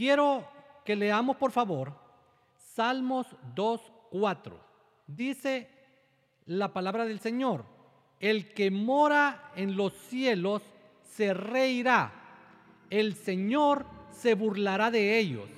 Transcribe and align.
Quiero 0.00 0.48
que 0.82 0.96
leamos, 0.96 1.36
por 1.36 1.52
favor, 1.52 1.92
Salmos 2.56 3.26
2.4. 3.54 4.54
Dice 5.06 5.68
la 6.46 6.72
palabra 6.72 7.04
del 7.04 7.20
Señor, 7.20 7.66
el 8.18 8.54
que 8.54 8.70
mora 8.70 9.52
en 9.56 9.76
los 9.76 9.92
cielos 9.92 10.62
se 11.02 11.34
reirá, 11.34 12.14
el 12.88 13.14
Señor 13.14 13.84
se 14.10 14.32
burlará 14.32 14.90
de 14.90 15.18
ellos. 15.18 15.50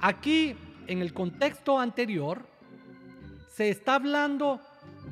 Aquí, 0.00 0.56
en 0.86 1.02
el 1.02 1.12
contexto 1.12 1.78
anterior, 1.78 2.46
se 3.46 3.68
está 3.68 3.96
hablando 3.96 4.58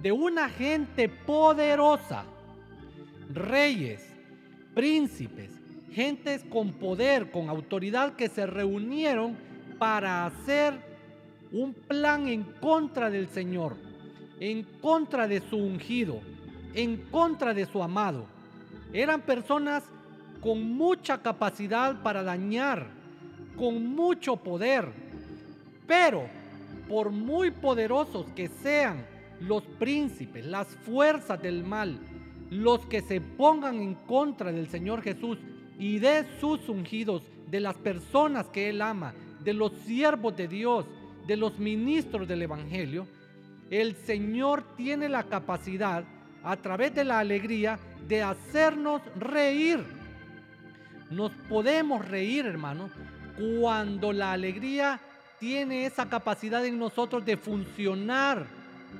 de 0.00 0.10
una 0.10 0.48
gente 0.48 1.10
poderosa, 1.10 2.24
reyes, 3.28 4.10
príncipes, 4.74 5.59
gentes 5.92 6.44
con 6.44 6.72
poder, 6.72 7.30
con 7.30 7.48
autoridad 7.48 8.14
que 8.14 8.28
se 8.28 8.46
reunieron 8.46 9.36
para 9.78 10.26
hacer 10.26 10.74
un 11.52 11.74
plan 11.74 12.28
en 12.28 12.44
contra 12.44 13.10
del 13.10 13.28
Señor, 13.28 13.76
en 14.38 14.62
contra 14.80 15.26
de 15.26 15.40
su 15.40 15.56
ungido, 15.56 16.20
en 16.74 16.96
contra 17.10 17.54
de 17.54 17.66
su 17.66 17.82
amado. 17.82 18.26
Eran 18.92 19.22
personas 19.22 19.82
con 20.40 20.72
mucha 20.72 21.18
capacidad 21.18 22.02
para 22.02 22.22
dañar, 22.22 22.86
con 23.56 23.84
mucho 23.86 24.36
poder, 24.36 24.88
pero 25.86 26.28
por 26.88 27.10
muy 27.10 27.50
poderosos 27.50 28.26
que 28.34 28.48
sean 28.48 29.04
los 29.40 29.62
príncipes, 29.62 30.44
las 30.46 30.68
fuerzas 30.68 31.40
del 31.42 31.64
mal, 31.64 31.98
los 32.50 32.84
que 32.86 33.00
se 33.02 33.20
pongan 33.20 33.76
en 33.76 33.94
contra 33.94 34.52
del 34.52 34.68
Señor 34.68 35.02
Jesús 35.02 35.38
y 35.80 35.98
de 35.98 36.26
sus 36.38 36.68
ungidos, 36.68 37.22
de 37.48 37.58
las 37.58 37.74
personas 37.74 38.46
que 38.48 38.68
Él 38.68 38.82
ama, 38.82 39.14
de 39.42 39.54
los 39.54 39.72
siervos 39.86 40.36
de 40.36 40.46
Dios, 40.46 40.84
de 41.26 41.38
los 41.38 41.58
ministros 41.58 42.28
del 42.28 42.42
Evangelio, 42.42 43.06
el 43.70 43.96
Señor 43.96 44.62
tiene 44.76 45.08
la 45.08 45.22
capacidad 45.24 46.04
a 46.44 46.56
través 46.56 46.94
de 46.94 47.04
la 47.04 47.18
alegría 47.18 47.78
de 48.06 48.22
hacernos 48.22 49.00
reír. 49.16 49.82
Nos 51.10 51.32
podemos 51.48 52.06
reír, 52.06 52.44
hermano, 52.44 52.90
cuando 53.38 54.12
la 54.12 54.32
alegría 54.32 55.00
tiene 55.38 55.86
esa 55.86 56.10
capacidad 56.10 56.64
en 56.66 56.78
nosotros 56.78 57.24
de 57.24 57.38
funcionar. 57.38 58.46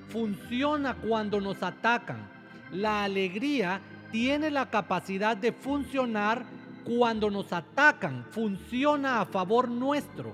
Funciona 0.09 0.95
cuando 0.95 1.43
nos 1.43 1.63
atacan. 1.63 2.27
La 2.73 3.05
alegría 3.05 3.83
tiene 4.11 4.51
la 4.51 4.71
capacidad 4.71 5.37
de 5.37 5.53
funcionar 5.53 6.60
cuando 6.85 7.31
nos 7.31 7.53
atacan. 7.53 8.27
Funciona 8.31 9.21
a 9.21 9.27
favor 9.27 9.69
nuestro. 9.69 10.33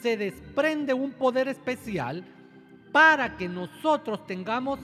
Se 0.00 0.16
desprende 0.16 0.94
un 0.94 1.12
poder 1.12 1.48
especial 1.48 2.24
para 2.90 3.36
que 3.36 3.48
nosotros 3.48 4.26
tengamos 4.26 4.78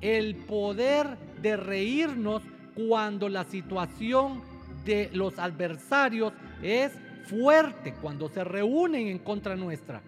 el 0.00 0.36
poder 0.36 1.18
de 1.40 1.56
reírnos 1.56 2.42
cuando 2.74 3.28
la 3.28 3.44
situación 3.44 4.42
de 4.84 5.10
los 5.12 5.38
adversarios 5.38 6.32
es 6.62 6.92
fuerte, 7.26 7.94
cuando 8.00 8.28
se 8.28 8.42
reúnen 8.44 9.08
en 9.08 9.18
contra 9.18 9.56
nuestra. 9.56 10.02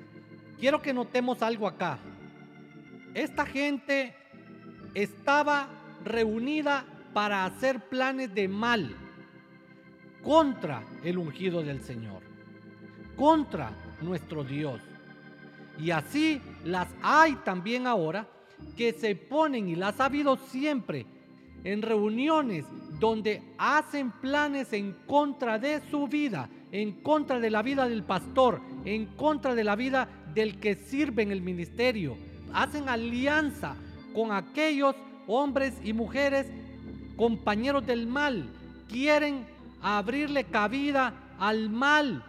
Quiero 0.58 0.80
que 0.80 0.94
notemos 0.94 1.42
algo 1.42 1.68
acá. 1.68 1.98
Esta 3.12 3.46
gente 3.46 4.14
estaba 4.94 5.68
reunida 6.04 6.84
para 7.12 7.44
hacer 7.44 7.88
planes 7.88 8.34
de 8.34 8.48
mal 8.48 8.96
contra 10.24 10.82
el 11.04 11.18
ungido 11.18 11.62
del 11.62 11.82
Señor, 11.82 12.22
contra 13.16 13.70
nuestro 14.00 14.42
Dios. 14.42 14.80
Y 15.78 15.90
así 15.90 16.40
las 16.64 16.88
hay 17.02 17.34
también 17.44 17.86
ahora 17.86 18.26
que 18.76 18.92
se 18.92 19.14
ponen, 19.14 19.68
y 19.68 19.76
las 19.76 20.00
ha 20.00 20.06
habido 20.06 20.36
siempre, 20.36 21.06
en 21.62 21.82
reuniones 21.82 22.64
donde 23.00 23.42
hacen 23.58 24.10
planes 24.10 24.72
en 24.72 24.92
contra 25.06 25.58
de 25.58 25.80
su 25.90 26.06
vida, 26.06 26.48
en 26.72 26.92
contra 27.02 27.40
de 27.40 27.50
la 27.50 27.62
vida 27.62 27.88
del 27.88 28.02
pastor, 28.02 28.60
en 28.84 29.06
contra 29.06 29.54
de 29.54 29.64
la 29.64 29.76
vida 29.76 30.08
del 30.34 30.60
que 30.60 30.74
sirve 30.74 31.22
en 31.22 31.32
el 31.32 31.40
ministerio. 31.40 32.16
Hacen 32.52 32.88
alianza 32.88 33.76
con 34.14 34.32
aquellos 34.32 34.94
hombres 35.26 35.74
y 35.82 35.92
mujeres 35.92 36.46
compañeros 37.16 37.86
del 37.86 38.06
mal. 38.06 38.48
Quieren 38.88 39.46
abrirle 39.84 40.44
cabida 40.44 41.34
al 41.38 41.68
mal 41.68 42.24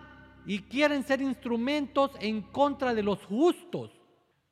y 0.46 0.60
quieren 0.60 1.04
ser 1.04 1.22
instrumentos 1.22 2.12
en 2.20 2.42
contra 2.42 2.94
de 2.94 3.02
los 3.02 3.24
justos. 3.26 3.92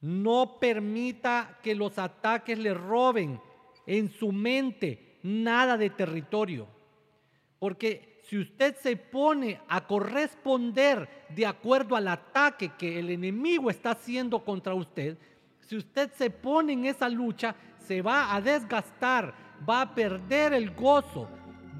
No 0.01 0.57
permita 0.59 1.59
que 1.61 1.75
los 1.75 1.99
ataques 1.99 2.57
le 2.57 2.73
roben 2.73 3.39
en 3.85 4.09
su 4.09 4.31
mente 4.31 5.19
nada 5.23 5.77
de 5.77 5.89
territorio. 5.89 6.67
Porque 7.59 8.21
si 8.23 8.37
usted 8.37 8.75
se 8.77 8.95
pone 8.95 9.59
a 9.67 9.85
corresponder 9.85 11.25
de 11.29 11.45
acuerdo 11.45 11.95
al 11.95 12.07
ataque 12.07 12.71
que 12.77 12.99
el 12.99 13.09
enemigo 13.09 13.69
está 13.69 13.91
haciendo 13.91 14.43
contra 14.43 14.73
usted, 14.73 15.17
si 15.59 15.77
usted 15.77 16.11
se 16.13 16.29
pone 16.29 16.73
en 16.73 16.85
esa 16.85 17.09
lucha, 17.09 17.55
se 17.79 18.01
va 18.01 18.33
a 18.33 18.41
desgastar, 18.41 19.33
va 19.67 19.81
a 19.81 19.95
perder 19.95 20.53
el 20.53 20.71
gozo. 20.71 21.29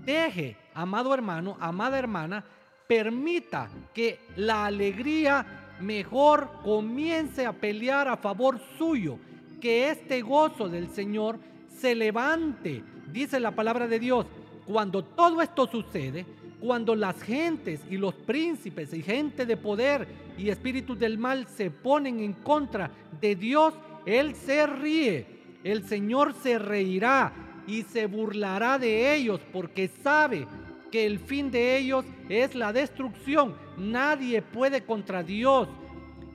Deje, 0.06 0.58
amado 0.74 1.14
hermano, 1.14 1.58
amada 1.60 2.00
hermana, 2.00 2.44
permita 2.88 3.70
que 3.94 4.20
la 4.36 4.66
alegría 4.66 5.46
mejor 5.80 6.50
comience 6.64 7.46
a 7.46 7.54
pelear 7.54 8.08
a 8.08 8.18
favor 8.18 8.60
suyo, 8.78 9.18
que 9.62 9.90
este 9.90 10.22
gozo 10.22 10.70
del 10.70 10.90
Señor 10.90 11.40
se 11.78 11.96
levante, 11.96 12.84
dice 13.12 13.40
la 13.40 13.52
palabra 13.52 13.88
de 13.88 14.00
Dios. 14.00 14.26
Cuando 14.66 15.04
todo 15.04 15.42
esto 15.42 15.68
sucede, 15.68 16.26
cuando 16.60 16.96
las 16.96 17.22
gentes 17.22 17.82
y 17.90 17.98
los 17.98 18.14
príncipes 18.14 18.94
y 18.94 19.02
gente 19.02 19.46
de 19.46 19.58
poder 19.58 20.08
y 20.38 20.50
espíritus 20.50 20.98
del 20.98 21.18
mal 21.18 21.48
se 21.48 21.70
ponen 21.70 22.20
en 22.20 22.34
contra 22.34 22.90
de 23.20 23.36
Dios, 23.36 23.74
Él 24.06 24.36
se 24.36 24.66
ríe, 24.66 25.26
el 25.64 25.84
Señor 25.86 26.34
se 26.42 26.58
reirá 26.60 27.34
y 27.68 27.84
se 27.84 28.06
burlará 28.06 28.78
de 28.78 29.16
ellos 29.16 29.42
porque 29.52 29.88
sabe 29.88 30.48
que 30.94 31.08
el 31.08 31.18
fin 31.18 31.50
de 31.50 31.76
ellos 31.76 32.06
es 32.30 32.54
la 32.54 32.72
destrucción. 32.72 33.56
Nadie 33.78 34.44
puede 34.44 34.84
contra 34.84 35.24
Dios. 35.24 35.68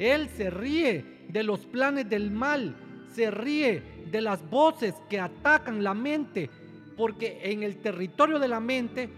Él 0.00 0.28
se 0.36 0.50
ríe 0.50 1.04
de 1.28 1.44
los 1.44 1.64
planes 1.64 2.10
del 2.10 2.32
mal, 2.32 2.74
se 3.14 3.30
ríe 3.30 3.80
de 4.10 4.20
las 4.20 4.42
voces 4.50 4.96
que 5.08 5.20
atacan 5.20 5.84
la 5.84 5.94
mente, 5.94 6.50
porque 6.96 7.38
en 7.44 7.62
el 7.62 7.76
territorio 7.76 8.40
de 8.40 8.48
la 8.48 8.58
mente 8.58 9.08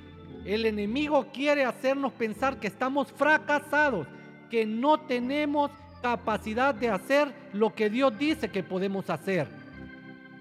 el 0.44 0.66
enemigo 0.66 1.28
quiere 1.32 1.64
hacernos 1.64 2.12
pensar 2.12 2.60
que 2.60 2.66
estamos 2.66 3.10
fracasados, 3.10 4.06
que 4.50 4.66
no 4.66 5.00
tenemos 5.00 5.70
capacidad 6.02 6.74
de 6.74 6.90
hacer 6.90 7.32
lo 7.54 7.74
que 7.74 7.88
Dios 7.88 8.12
dice 8.18 8.50
que 8.50 8.62
podemos 8.62 9.08
hacer. 9.08 9.48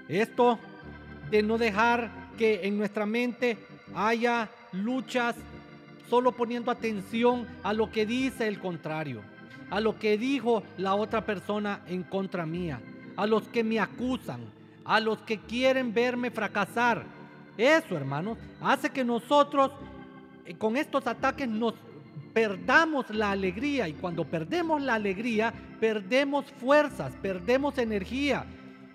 Esto 0.09 0.59
de 1.31 1.41
no 1.41 1.57
dejar 1.57 2.11
que 2.38 2.67
en 2.67 2.77
nuestra 2.77 3.05
mente 3.05 3.57
haya 3.95 4.49
luchas 4.72 5.35
solo 6.09 6.31
poniendo 6.31 6.72
atención 6.72 7.47
a 7.63 7.74
lo 7.74 7.91
que 7.91 8.06
dice 8.06 8.47
el 8.47 8.59
contrario, 8.59 9.22
a 9.69 9.80
lo 9.80 10.00
que 10.00 10.18
dijo 10.18 10.63
la 10.78 10.96
otra 10.96 11.25
persona 11.25 11.81
en 11.88 12.03
contra 12.03 12.46
mía, 12.46 12.81
a 13.16 13.28
los 13.28 13.47
que 13.50 13.63
me 13.63 13.80
acusan, 13.80 14.41
a 14.85 15.00
los 15.00 15.19
que 15.19 15.40
quieren 15.40 15.94
verme 15.94 16.31
fracasar. 16.31 17.06
Eso, 17.57 17.96
hermanos, 17.96 18.38
hace 18.62 18.90
que 18.90 19.03
nosotros 19.03 19.72
eh, 20.46 20.56
con 20.56 20.78
estos 20.78 21.06
ataques 21.06 21.47
nos 21.47 21.75
perdamos 22.34 23.09
la 23.09 23.31
alegría. 23.31 23.88
Y 23.88 23.94
cuando 23.94 24.25
perdemos 24.25 24.81
la 24.81 24.95
alegría, 24.95 25.54
perdemos 25.80 26.45
fuerzas, 26.60 27.13
perdemos 27.22 27.77
energía, 27.77 28.45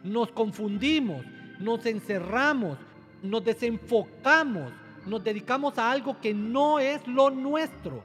nos 0.02 0.32
confundimos, 0.32 1.24
nos 1.60 1.84
encerramos, 1.86 2.78
nos 3.22 3.44
desenfocamos 3.44 4.72
nos 5.06 5.22
dedicamos 5.22 5.78
a 5.78 5.90
algo 5.90 6.20
que 6.20 6.34
no 6.34 6.78
es 6.78 7.06
lo 7.06 7.30
nuestro. 7.30 8.04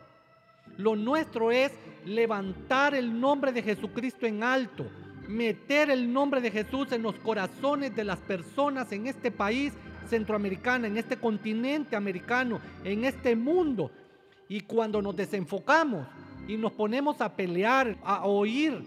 Lo 0.78 0.96
nuestro 0.96 1.52
es 1.52 1.72
levantar 2.06 2.96
el 2.96 3.20
nombre 3.20 3.52
de 3.52 3.62
Jesucristo 3.62 4.26
en 4.26 4.44
alto, 4.44 4.86
meter 5.28 5.90
el 5.90 6.12
nombre 6.12 6.42
de 6.42 6.52
Jesús 6.52 6.92
en 6.92 7.04
los 7.04 7.16
corazones 7.16 7.96
de 7.96 8.04
las 8.04 8.20
personas 8.20 8.92
en 8.92 9.08
este 9.08 9.32
país 9.32 9.74
centroamericano, 10.10 10.88
en 10.88 10.98
este 10.98 11.18
continente 11.18 11.96
americano, 11.96 12.60
en 12.84 13.06
este 13.06 13.36
mundo. 13.36 13.92
Y 14.48 14.62
cuando 14.62 15.02
nos 15.02 15.16
desenfocamos 15.16 16.08
y 16.48 16.58
nos 16.58 16.72
ponemos 16.72 17.22
a 17.22 17.36
pelear, 17.36 17.98
a 18.04 18.26
oír 18.26 18.82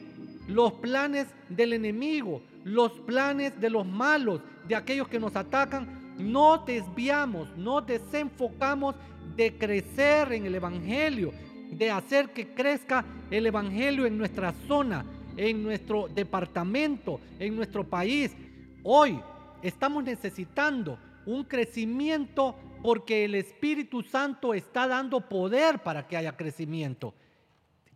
los 0.49 0.73
planes 0.75 1.29
del 1.49 1.75
enemigo, 1.75 2.43
los 2.65 2.93
planes 2.93 3.61
de 3.61 3.71
los 3.71 3.87
malos, 3.87 4.41
de 4.67 4.75
aquellos 4.75 5.09
que 5.09 5.21
nos 5.21 5.37
atacan, 5.37 6.02
no 6.23 6.59
desviamos, 6.59 7.49
no 7.57 7.81
desenfocamos 7.81 8.95
de 9.37 9.57
crecer 9.57 10.33
en 10.33 10.47
el 10.47 10.55
Evangelio, 10.55 11.33
de 11.71 11.91
hacer 11.91 12.31
que 12.31 12.55
crezca 12.55 13.05
el 13.31 13.47
Evangelio 13.47 14.07
en 14.07 14.19
nuestra 14.19 14.53
zona, 14.67 15.05
en 15.37 15.63
nuestro 15.63 16.09
departamento, 16.09 17.21
en 17.39 17.57
nuestro 17.57 17.85
país. 17.85 18.33
Hoy 18.83 19.19
estamos 19.63 20.05
necesitando 20.05 20.99
un 21.25 21.45
crecimiento 21.45 22.57
porque 22.83 23.25
el 23.25 23.35
Espíritu 23.37 24.03
Santo 24.03 24.55
está 24.55 24.87
dando 24.87 25.21
poder 25.21 25.79
para 25.79 26.07
que 26.07 26.17
haya 26.17 26.37
crecimiento. 26.37 27.15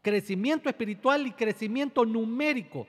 Crecimiento 0.01 0.69
espiritual 0.69 1.27
y 1.27 1.33
crecimiento 1.33 2.07
numérico, 2.07 2.87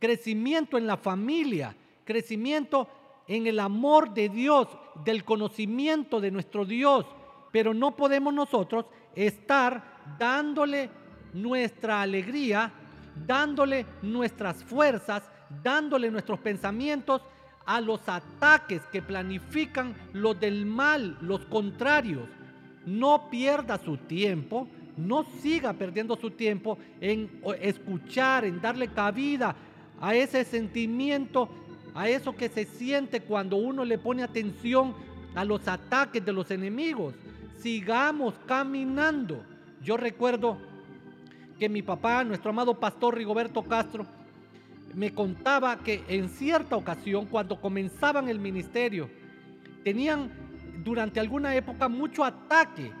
crecimiento 0.00 0.76
en 0.76 0.86
la 0.86 0.96
familia, 0.96 1.76
crecimiento 2.04 2.88
en 3.28 3.46
el 3.46 3.58
amor 3.58 4.14
de 4.14 4.28
Dios, 4.28 4.68
del 5.04 5.24
conocimiento 5.24 6.20
de 6.20 6.30
nuestro 6.30 6.64
Dios. 6.64 7.06
Pero 7.52 7.74
no 7.74 7.96
podemos 7.96 8.32
nosotros 8.32 8.86
estar 9.14 10.16
dándole 10.18 10.90
nuestra 11.32 12.02
alegría, 12.02 12.72
dándole 13.26 13.86
nuestras 14.02 14.62
fuerzas, 14.64 15.22
dándole 15.62 16.10
nuestros 16.10 16.38
pensamientos 16.40 17.22
a 17.64 17.80
los 17.80 18.00
ataques 18.08 18.82
que 18.92 19.02
planifican 19.02 19.94
los 20.12 20.38
del 20.38 20.66
mal, 20.66 21.18
los 21.20 21.44
contrarios. 21.46 22.28
No 22.86 23.28
pierda 23.28 23.78
su 23.78 23.96
tiempo, 23.96 24.68
no 24.96 25.24
siga 25.42 25.72
perdiendo 25.72 26.16
su 26.16 26.30
tiempo 26.30 26.78
en 27.00 27.40
escuchar, 27.60 28.44
en 28.44 28.60
darle 28.60 28.88
cabida 28.88 29.56
a 30.00 30.14
ese 30.14 30.44
sentimiento, 30.44 31.48
a 31.96 32.08
eso 32.10 32.36
que 32.36 32.50
se 32.50 32.66
siente 32.66 33.22
cuando 33.22 33.56
uno 33.56 33.84
le 33.84 33.96
pone 33.96 34.22
atención 34.22 34.94
a 35.34 35.44
los 35.44 35.66
ataques 35.66 36.24
de 36.24 36.32
los 36.32 36.50
enemigos. 36.50 37.14
Sigamos 37.58 38.34
caminando. 38.46 39.42
Yo 39.82 39.96
recuerdo 39.96 40.58
que 41.58 41.70
mi 41.70 41.80
papá, 41.80 42.22
nuestro 42.22 42.50
amado 42.50 42.78
pastor 42.78 43.16
Rigoberto 43.16 43.62
Castro, 43.62 44.06
me 44.94 45.12
contaba 45.12 45.78
que 45.78 46.04
en 46.08 46.28
cierta 46.28 46.76
ocasión, 46.76 47.26
cuando 47.26 47.60
comenzaban 47.60 48.28
el 48.28 48.40
ministerio, 48.40 49.08
tenían 49.82 50.30
durante 50.84 51.18
alguna 51.18 51.54
época 51.54 51.88
mucho 51.88 52.24
ataque, 52.24 52.92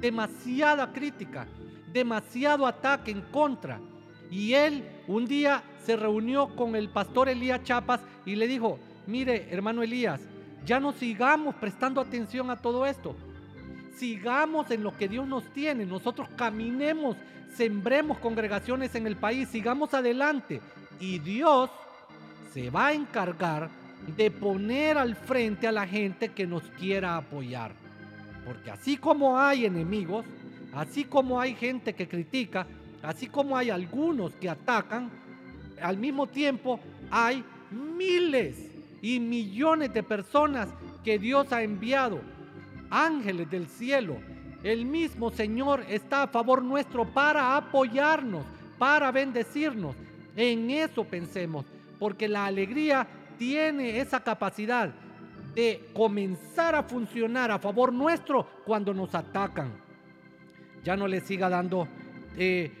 demasiada 0.00 0.92
crítica, 0.92 1.46
demasiado 1.90 2.66
ataque 2.66 3.10
en 3.10 3.22
contra. 3.22 3.80
Y 4.32 4.54
él 4.54 4.82
un 5.08 5.26
día 5.26 5.62
se 5.84 5.94
reunió 5.94 6.56
con 6.56 6.74
el 6.74 6.88
pastor 6.88 7.28
Elías 7.28 7.62
Chapas 7.64 8.00
y 8.24 8.34
le 8.34 8.48
dijo, 8.48 8.78
mire 9.06 9.48
hermano 9.50 9.82
Elías, 9.82 10.22
ya 10.64 10.80
no 10.80 10.92
sigamos 10.92 11.54
prestando 11.56 12.00
atención 12.00 12.50
a 12.50 12.56
todo 12.56 12.86
esto. 12.86 13.14
Sigamos 13.94 14.70
en 14.70 14.82
lo 14.82 14.96
que 14.96 15.06
Dios 15.06 15.28
nos 15.28 15.44
tiene. 15.52 15.84
Nosotros 15.84 16.30
caminemos, 16.34 17.18
sembremos 17.54 18.16
congregaciones 18.18 18.94
en 18.94 19.06
el 19.06 19.16
país, 19.16 19.50
sigamos 19.50 19.92
adelante 19.92 20.62
y 20.98 21.18
Dios 21.18 21.68
se 22.54 22.70
va 22.70 22.86
a 22.86 22.92
encargar 22.94 23.68
de 24.16 24.30
poner 24.30 24.96
al 24.96 25.14
frente 25.14 25.68
a 25.68 25.72
la 25.72 25.86
gente 25.86 26.30
que 26.30 26.46
nos 26.46 26.62
quiera 26.78 27.18
apoyar. 27.18 27.72
Porque 28.46 28.70
así 28.70 28.96
como 28.96 29.38
hay 29.38 29.66
enemigos, 29.66 30.24
así 30.72 31.04
como 31.04 31.38
hay 31.38 31.54
gente 31.54 31.94
que 31.94 32.08
critica, 32.08 32.66
así 33.02 33.26
como 33.26 33.56
hay 33.56 33.70
algunos 33.70 34.34
que 34.34 34.48
atacan, 34.48 35.10
al 35.80 35.98
mismo 35.98 36.26
tiempo 36.26 36.80
hay 37.10 37.44
miles 37.70 38.56
y 39.00 39.18
millones 39.18 39.92
de 39.92 40.02
personas 40.02 40.68
que 41.04 41.18
Dios 41.18 41.52
ha 41.52 41.62
enviado, 41.62 42.20
ángeles 42.90 43.50
del 43.50 43.66
cielo. 43.66 44.16
El 44.62 44.84
mismo 44.84 45.30
Señor 45.30 45.84
está 45.88 46.22
a 46.22 46.28
favor 46.28 46.62
nuestro 46.62 47.04
para 47.04 47.56
apoyarnos, 47.56 48.46
para 48.78 49.10
bendecirnos, 49.10 49.96
en 50.36 50.70
eso 50.70 51.04
pensemos, 51.04 51.66
porque 51.98 52.28
la 52.28 52.46
alegría 52.46 53.06
tiene 53.38 54.00
esa 54.00 54.20
capacidad 54.20 54.92
de 55.54 55.84
comenzar 55.92 56.74
a 56.74 56.82
funcionar 56.82 57.50
a 57.50 57.58
favor 57.58 57.92
nuestro 57.92 58.46
cuando 58.64 58.94
nos 58.94 59.14
atacan. 59.14 59.72
Ya 60.84 60.96
no 60.96 61.06
le 61.06 61.20
siga 61.20 61.48
dando 61.48 61.86
eh, 62.36 62.72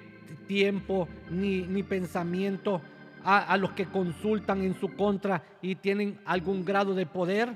tiempo 0.46 1.08
ni, 1.30 1.62
ni 1.62 1.82
pensamiento 1.82 2.80
a, 3.24 3.38
a, 3.38 3.56
los 3.56 3.72
que 3.72 3.86
consultan 3.86 4.62
en 4.62 4.78
su 4.78 4.94
contra 4.94 5.42
y 5.60 5.76
tienen 5.76 6.18
algún 6.24 6.64
grado 6.64 6.94
de 6.94 7.06
poder. 7.06 7.52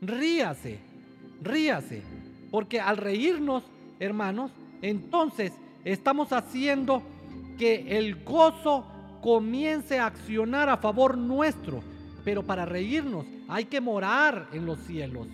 Ríase, 0.00 0.78
ríase, 1.42 2.02
porque 2.50 2.80
al 2.80 2.96
reírnos, 2.96 3.64
hermanos, 3.98 4.50
entonces 4.82 5.52
estamos 5.84 6.32
haciendo 6.32 7.02
que 7.58 7.98
el 7.98 8.24
gozo 8.24 8.86
comience 9.22 9.98
a 9.98 10.06
accionar 10.06 10.68
a 10.68 10.76
favor 10.76 11.18
nuestro. 11.18 11.82
Pero 12.24 12.42
para 12.42 12.64
reírnos 12.64 13.26
hay 13.48 13.64
que 13.64 13.80
morar 13.80 14.48
en 14.52 14.66
los 14.66 14.78
cielos. 14.80 15.26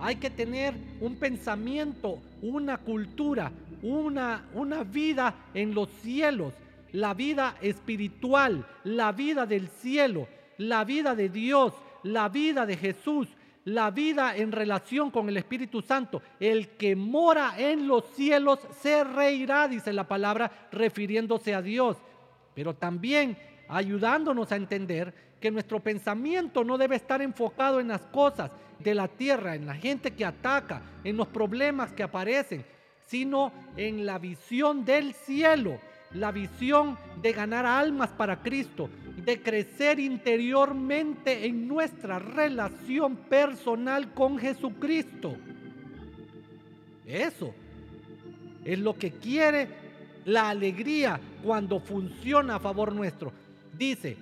Hay 0.00 0.16
que 0.16 0.30
tener 0.30 0.74
un 1.00 1.16
pensamiento, 1.16 2.18
una 2.40 2.78
cultura, 2.78 3.50
una, 3.82 4.44
una 4.54 4.84
vida 4.84 5.34
en 5.54 5.74
los 5.74 5.88
cielos. 6.02 6.54
La 6.92 7.12
vida 7.14 7.56
espiritual, 7.60 8.66
la 8.84 9.12
vida 9.12 9.44
del 9.44 9.68
cielo, 9.68 10.26
la 10.56 10.84
vida 10.84 11.14
de 11.14 11.28
Dios, 11.28 11.74
la 12.02 12.28
vida 12.28 12.64
de 12.64 12.76
Jesús, 12.76 13.28
la 13.64 13.90
vida 13.90 14.34
en 14.34 14.52
relación 14.52 15.10
con 15.10 15.28
el 15.28 15.36
Espíritu 15.36 15.82
Santo. 15.82 16.22
El 16.40 16.70
que 16.70 16.96
mora 16.96 17.54
en 17.58 17.86
los 17.86 18.04
cielos 18.14 18.58
se 18.80 19.04
reirá, 19.04 19.68
dice 19.68 19.92
la 19.92 20.08
palabra, 20.08 20.50
refiriéndose 20.72 21.54
a 21.54 21.60
Dios, 21.60 21.98
pero 22.54 22.74
también 22.74 23.36
ayudándonos 23.68 24.50
a 24.50 24.56
entender 24.56 25.12
que 25.40 25.50
nuestro 25.50 25.80
pensamiento 25.80 26.64
no 26.64 26.78
debe 26.78 26.96
estar 26.96 27.22
enfocado 27.22 27.80
en 27.80 27.88
las 27.88 28.00
cosas 28.06 28.50
de 28.78 28.94
la 28.94 29.08
tierra, 29.08 29.54
en 29.54 29.66
la 29.66 29.74
gente 29.74 30.12
que 30.12 30.24
ataca, 30.24 30.82
en 31.04 31.16
los 31.16 31.28
problemas 31.28 31.92
que 31.92 32.02
aparecen, 32.02 32.64
sino 33.08 33.52
en 33.76 34.06
la 34.06 34.18
visión 34.18 34.84
del 34.84 35.14
cielo 35.14 35.80
la 36.14 36.32
visión 36.32 36.96
de 37.20 37.32
ganar 37.32 37.66
almas 37.66 38.10
para 38.10 38.42
Cristo, 38.42 38.88
de 39.24 39.42
crecer 39.42 40.00
interiormente 40.00 41.46
en 41.46 41.68
nuestra 41.68 42.18
relación 42.18 43.16
personal 43.16 44.12
con 44.14 44.38
Jesucristo. 44.38 45.36
Eso 47.06 47.54
es 48.64 48.78
lo 48.78 48.96
que 48.96 49.12
quiere 49.12 49.68
la 50.24 50.50
alegría 50.50 51.20
cuando 51.42 51.80
funciona 51.80 52.56
a 52.56 52.60
favor 52.60 52.94
nuestro. 52.94 53.32
Dice, 53.76 54.16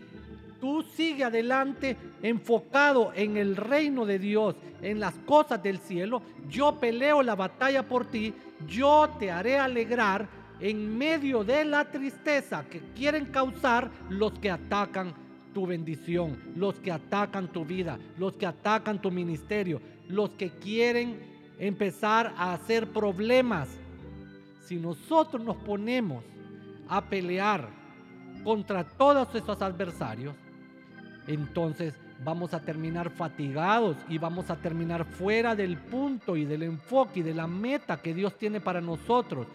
tú 0.60 0.82
sigue 0.82 1.25
adelante 1.25 1.96
enfocado 2.22 3.12
en 3.14 3.36
el 3.36 3.56
reino 3.56 4.06
de 4.06 4.18
Dios, 4.18 4.56
en 4.82 5.00
las 5.00 5.14
cosas 5.26 5.62
del 5.62 5.78
cielo. 5.78 6.22
Yo 6.48 6.78
peleo 6.78 7.22
la 7.22 7.34
batalla 7.34 7.82
por 7.82 8.06
ti, 8.06 8.34
yo 8.66 9.08
te 9.18 9.30
haré 9.30 9.58
alegrar 9.58 10.28
en 10.60 10.96
medio 10.96 11.44
de 11.44 11.64
la 11.64 11.90
tristeza 11.90 12.64
que 12.68 12.80
quieren 12.94 13.26
causar 13.26 13.90
los 14.08 14.32
que 14.38 14.50
atacan 14.50 15.14
tu 15.52 15.66
bendición, 15.66 16.38
los 16.54 16.78
que 16.80 16.92
atacan 16.92 17.48
tu 17.48 17.64
vida, 17.64 17.98
los 18.18 18.34
que 18.34 18.46
atacan 18.46 19.00
tu 19.00 19.10
ministerio, 19.10 19.80
los 20.08 20.30
que 20.30 20.50
quieren 20.50 21.18
empezar 21.58 22.34
a 22.36 22.52
hacer 22.52 22.88
problemas. 22.88 23.68
Si 24.64 24.76
nosotros 24.76 25.42
nos 25.42 25.56
ponemos 25.56 26.25
a 26.88 27.04
pelear 27.04 27.68
contra 28.44 28.84
todos 28.84 29.34
esos 29.34 29.60
adversarios, 29.62 30.34
entonces 31.26 31.95
vamos 32.25 32.54
a 32.54 32.61
terminar 32.61 33.11
fatigados 33.11 33.97
y 34.09 34.18
vamos 34.18 34.50
a 34.50 34.56
terminar 34.56 35.04
fuera 35.04 35.54
del 35.54 35.76
punto 35.76 36.37
y 36.37 36.45
del 36.45 36.62
enfoque 36.62 37.21
y 37.21 37.23
de 37.23 37.35
la 37.35 37.47
meta 37.47 37.99
que 37.99 38.14
Dios 38.14 38.37
tiene 38.38 38.61
para 38.61 38.80
nosotros 38.80 39.47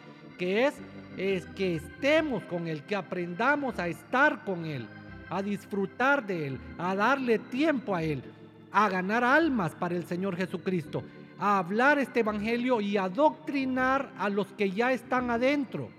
que 0.41 0.65
es, 0.65 0.73
es 1.17 1.45
que 1.55 1.75
estemos 1.75 2.41
con 2.45 2.67
Él, 2.67 2.81
que 2.81 2.95
aprendamos 2.95 3.77
a 3.77 3.87
estar 3.87 4.43
con 4.43 4.65
Él, 4.65 4.87
a 5.29 5.43
disfrutar 5.43 6.25
de 6.25 6.47
Él, 6.47 6.59
a 6.79 6.95
darle 6.95 7.37
tiempo 7.37 7.95
a 7.95 8.01
Él, 8.01 8.23
a 8.71 8.89
ganar 8.89 9.23
almas 9.23 9.75
para 9.75 9.95
el 9.95 10.03
Señor 10.03 10.35
Jesucristo, 10.35 11.03
a 11.37 11.59
hablar 11.59 11.99
este 11.99 12.21
Evangelio 12.21 12.81
y 12.81 12.97
a 12.97 13.07
doctrinar 13.07 14.09
a 14.17 14.29
los 14.29 14.47
que 14.53 14.71
ya 14.71 14.91
están 14.91 15.29
adentro. 15.29 15.89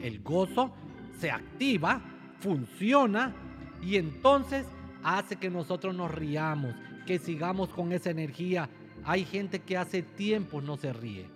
El 0.00 0.20
gozo 0.22 0.72
se 1.18 1.32
activa, 1.32 2.00
funciona 2.38 3.34
y 3.82 3.96
entonces 3.96 4.66
hace 5.02 5.36
que 5.36 5.50
nosotros 5.50 5.94
nos 5.94 6.10
riamos, 6.10 6.74
que 7.06 7.18
sigamos 7.18 7.68
con 7.70 7.92
esa 7.92 8.10
energía. 8.10 8.68
Hay 9.04 9.24
gente 9.24 9.60
que 9.60 9.76
hace 9.76 10.02
tiempo 10.02 10.60
no 10.60 10.76
se 10.76 10.92
ríe. 10.92 11.26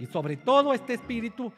Y 0.00 0.06
sobre 0.06 0.36
todo 0.36 0.74
este 0.74 0.94
espíritu 0.94 1.52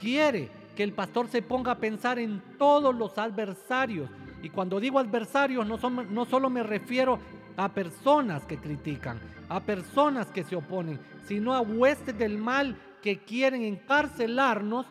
quiere 0.00 0.48
que 0.76 0.82
el 0.82 0.92
pastor 0.92 1.28
se 1.28 1.42
ponga 1.42 1.72
a 1.72 1.78
pensar 1.78 2.18
en 2.18 2.42
todos 2.58 2.94
los 2.94 3.16
adversarios. 3.18 4.10
Y 4.42 4.50
cuando 4.50 4.78
digo 4.78 4.98
adversarios 4.98 5.66
no, 5.66 5.78
no 5.90 6.24
solo 6.26 6.50
me 6.50 6.62
refiero 6.62 7.18
a 7.56 7.70
personas 7.70 8.44
que 8.44 8.58
critican, 8.58 9.18
a 9.48 9.60
personas 9.60 10.26
que 10.28 10.44
se 10.44 10.56
oponen, 10.56 11.00
sino 11.26 11.54
a 11.54 11.62
huestes 11.62 12.16
del 12.18 12.36
mal 12.36 12.76
que 13.02 13.18
quieren 13.18 13.62
encarcelarnos 13.62 14.86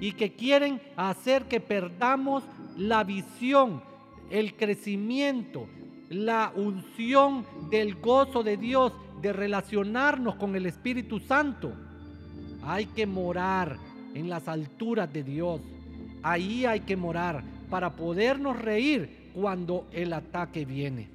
y 0.00 0.12
que 0.12 0.32
quieren 0.32 0.80
hacer 0.96 1.44
que 1.44 1.60
perdamos 1.60 2.44
la 2.76 3.04
visión, 3.04 3.82
el 4.30 4.54
crecimiento, 4.54 5.66
la 6.10 6.52
unción 6.54 7.46
del 7.70 7.94
gozo 7.96 8.42
de 8.42 8.56
Dios, 8.56 8.92
de 9.22 9.32
relacionarnos 9.32 10.36
con 10.36 10.54
el 10.56 10.66
Espíritu 10.66 11.18
Santo. 11.20 11.72
Hay 12.62 12.86
que 12.86 13.06
morar 13.06 13.78
en 14.14 14.28
las 14.28 14.48
alturas 14.48 15.12
de 15.12 15.22
Dios. 15.22 15.60
Ahí 16.22 16.66
hay 16.66 16.80
que 16.80 16.96
morar 16.96 17.42
para 17.70 17.94
podernos 17.94 18.58
reír 18.60 19.30
cuando 19.34 19.86
el 19.92 20.12
ataque 20.12 20.64
viene. 20.64 21.08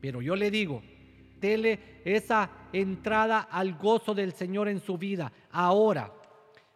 Pero 0.00 0.22
yo 0.22 0.36
le 0.36 0.50
digo, 0.50 0.82
dele 1.40 2.00
esa 2.04 2.50
entrada 2.72 3.40
al 3.50 3.74
gozo 3.74 4.14
del 4.14 4.32
Señor 4.32 4.68
en 4.68 4.80
su 4.80 4.96
vida. 4.98 5.32
Ahora, 5.50 6.12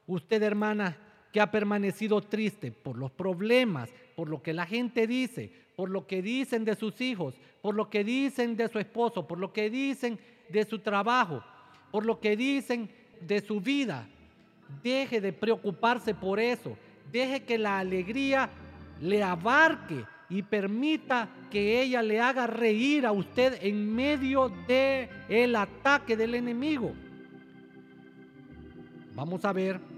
usted 0.07 0.43
hermana 0.43 0.97
que 1.33 1.41
ha 1.41 1.51
permanecido 1.51 2.21
triste 2.21 2.71
por 2.71 2.97
los 2.97 3.11
problemas, 3.11 3.91
por 4.15 4.29
lo 4.29 4.43
que 4.43 4.53
la 4.53 4.67
gente 4.67 5.07
dice, 5.07 5.51
por 5.77 5.89
lo 5.89 6.07
que 6.07 6.21
dicen 6.23 6.65
de 6.65 6.77
sus 6.77 7.01
hijos, 7.01 7.35
por 7.63 7.75
lo 7.75 7.89
que 7.89 8.05
dicen 8.05 8.57
de 8.57 8.69
su 8.69 8.79
esposo, 8.79 9.27
por 9.27 9.39
lo 9.39 9.53
que 9.53 9.71
dicen 9.71 10.19
de 10.51 10.65
su 10.65 10.79
trabajo, 10.81 11.43
por 11.91 12.05
lo 12.05 12.21
que 12.21 12.37
dicen 12.37 12.91
de 13.21 13.41
su 13.41 13.61
vida. 13.61 14.07
Deje 14.83 15.21
de 15.21 15.33
preocuparse 15.33 16.15
por 16.15 16.39
eso. 16.39 16.77
Deje 17.11 17.43
que 17.43 17.59
la 17.59 17.79
alegría 17.79 18.51
le 19.01 19.23
abarque 19.23 20.05
y 20.29 20.43
permita 20.43 21.29
que 21.51 21.83
ella 21.83 22.03
le 22.03 22.21
haga 22.21 22.47
reír 22.47 23.05
a 23.05 23.13
usted 23.13 23.59
en 23.63 23.95
medio 23.95 24.51
de 24.67 25.09
el 25.29 25.57
ataque 25.57 26.17
del 26.17 26.35
enemigo. 26.35 26.93
Vamos 29.15 29.45
a 29.45 29.53
ver 29.53 29.92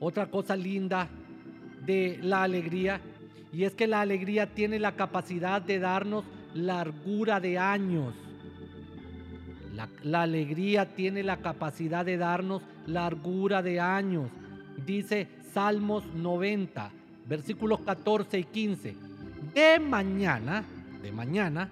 otra 0.00 0.26
cosa 0.26 0.56
linda 0.56 1.08
de 1.84 2.18
la 2.22 2.42
alegría 2.42 3.00
y 3.52 3.64
es 3.64 3.74
que 3.74 3.86
la 3.86 4.00
alegría 4.00 4.46
tiene 4.46 4.78
la 4.78 4.92
capacidad 4.92 5.62
de 5.62 5.78
darnos 5.78 6.24
largura 6.54 7.40
de 7.40 7.58
años. 7.58 8.14
La, 10.02 10.22
alegría 10.22 10.94
tiene 10.94 11.22
la 11.22 11.38
capacidad 11.38 12.04
de 12.04 12.16
darnos 12.16 12.62
largura 12.86 13.62
de 13.62 13.80
años. 13.80 14.30
Dice 14.84 15.28
Salmos 15.52 16.04
90, 16.14 16.90
versículos 17.26 17.80
14 17.80 18.38
y 18.38 18.44
15 18.44 18.96
de 19.54 19.78
mañana, 19.78 20.64
de 21.02 21.12
mañana, 21.12 21.70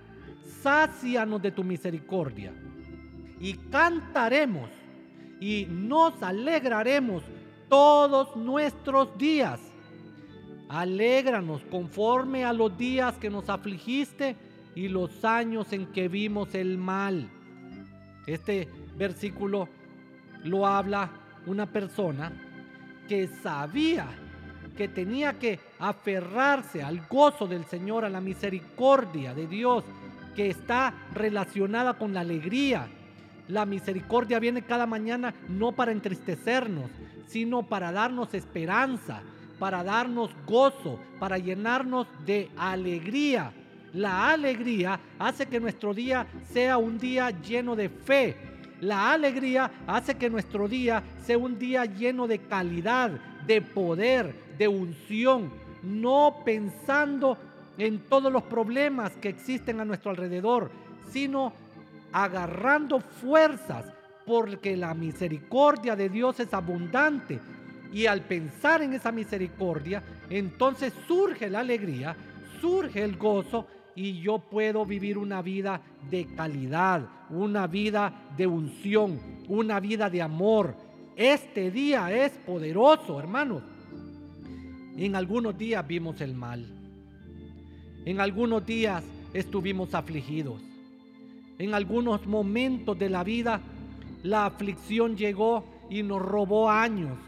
sácianos 0.62 1.43
de 1.43 1.50
tu 1.50 1.64
misericordia 1.64 2.52
y 3.40 3.54
cantaremos 3.71 4.71
y 5.40 5.66
nos 5.69 6.23
alegraremos 6.23 7.23
todos 7.68 8.37
nuestros 8.37 9.16
días. 9.18 9.61
Alégranos 10.68 11.62
conforme 11.71 12.44
a 12.44 12.52
los 12.52 12.76
días 12.76 13.16
que 13.18 13.30
nos 13.30 13.49
afligiste 13.49 14.37
y 14.75 14.88
los 14.88 15.25
años 15.25 15.73
en 15.73 15.87
que 15.87 16.09
vimos 16.09 16.54
el 16.54 16.78
mal. 16.78 17.28
Este 18.26 18.68
versículo 18.97 19.68
lo 20.42 20.66
habla 20.66 21.11
una 21.47 21.66
persona 21.66 22.33
que 23.09 23.28
sabía 23.28 24.09
que 24.76 24.88
tenía 24.88 25.38
que 25.38 25.61
aferrarse 25.78 26.83
al 26.83 27.06
gozo 27.06 27.47
del 27.47 27.64
Señor, 27.64 28.04
a 28.04 28.11
la 28.11 28.21
misericordia 28.21 29.35
de 29.35 29.47
Dios, 29.47 29.85
que 30.35 30.50
está 30.50 30.94
relacionada 31.12 31.94
con 31.94 32.12
la 32.12 32.21
alegría. 32.21 32.88
La 33.49 33.66
misericordia 33.66 34.40
viene 34.40 34.62
cada 34.62 34.87
mañana 34.87 35.35
no 35.49 35.73
para 35.73 35.92
entristecernos, 35.92 36.90
sino 37.26 37.62
para 37.62 37.93
darnos 37.93 38.35
esperanza, 38.35 39.23
para 39.59 39.83
darnos 39.83 40.31
gozo, 40.47 40.99
para 41.19 41.38
llenarnos 41.38 42.07
de 42.26 42.50
alegría. 42.57 43.52
La 43.93 44.31
alegría 44.31 44.99
hace 45.19 45.47
que 45.47 45.61
nuestro 45.61 45.95
día 45.95 46.26
sea 46.52 46.78
un 46.78 46.99
día 46.99 47.31
lleno 47.31 47.76
de 47.76 47.88
fe. 47.88 48.37
La 48.81 49.12
alegría 49.12 49.71
hace 49.87 50.16
que 50.16 50.28
nuestro 50.28 50.69
día 50.69 51.02
sea 51.23 51.38
un 51.38 51.59
día 51.59 51.85
lleno 51.85 52.26
de 52.26 52.40
calidad, 52.40 53.12
de 53.47 53.62
poder, 53.62 54.35
de 54.59 54.69
unción, 54.69 55.52
no 55.83 56.43
pensando 56.45 57.38
en 57.78 58.00
todos 58.00 58.33
los 58.33 58.43
problemas 58.43 59.12
que 59.12 59.28
existen 59.28 59.81
a 59.81 59.85
nuestro 59.85 60.11
alrededor, 60.11 60.71
sino 61.11 61.52
agarrando 62.12 63.00
fuerzas 63.00 63.93
porque 64.26 64.76
la 64.76 64.95
misericordia 64.95 65.97
de 65.97 66.09
Dios 66.09 66.40
es 66.40 66.52
abundante. 66.54 67.40
Y 67.93 68.07
al 68.07 68.23
pensar 68.23 68.83
en 68.83 68.93
esa 68.93 69.12
misericordia, 69.12 70.02
entonces 70.28 70.93
surge 71.07 71.49
la 71.49 71.61
alegría, 71.61 72.16
surge 72.61 73.02
el 73.02 73.16
gozo 73.16 73.66
y 73.95 74.21
yo 74.21 74.38
puedo 74.38 74.85
vivir 74.85 75.19
una 75.19 75.43
vida 75.43 75.81
de 76.11 76.26
calidad, 76.35 77.09
una 77.31 77.66
vida 77.66 78.12
de 78.37 78.47
unción, 78.47 79.21
una 79.49 79.78
vida 79.78 80.11
de 80.11 80.23
amor. 80.23 80.75
Este 81.16 81.71
día 81.71 82.12
es 82.12 82.33
poderoso, 82.33 83.21
hermanos. 83.21 83.62
En 84.97 85.14
algunos 85.14 85.57
días 85.57 85.87
vimos 85.87 86.21
el 86.21 86.35
mal. 86.35 86.66
En 88.04 88.21
algunos 88.21 88.66
días 88.66 89.04
estuvimos 89.33 89.95
afligidos. 89.95 90.61
En 91.59 91.75
algunos 91.75 92.26
momentos 92.26 92.99
de 92.99 93.09
la 93.09 93.23
vida 93.23 93.61
la 94.25 94.47
aflicción 94.47 95.16
llegó 95.16 95.64
y 95.90 96.02
nos 96.02 96.21
robó 96.21 96.71
años 96.71 97.19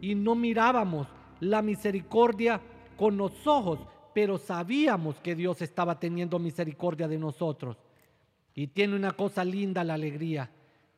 y 0.00 0.14
no 0.14 0.36
mirábamos 0.36 1.08
la 1.40 1.60
misericordia 1.60 2.60
con 2.96 3.16
los 3.16 3.46
ojos, 3.48 3.80
pero 4.14 4.38
sabíamos 4.38 5.16
que 5.20 5.34
Dios 5.34 5.60
estaba 5.60 5.98
teniendo 5.98 6.38
misericordia 6.38 7.08
de 7.08 7.18
nosotros. 7.18 7.76
Y 8.54 8.68
tiene 8.68 8.94
una 8.94 9.10
cosa 9.10 9.44
linda 9.44 9.82
la 9.82 9.94
alegría, 9.94 10.48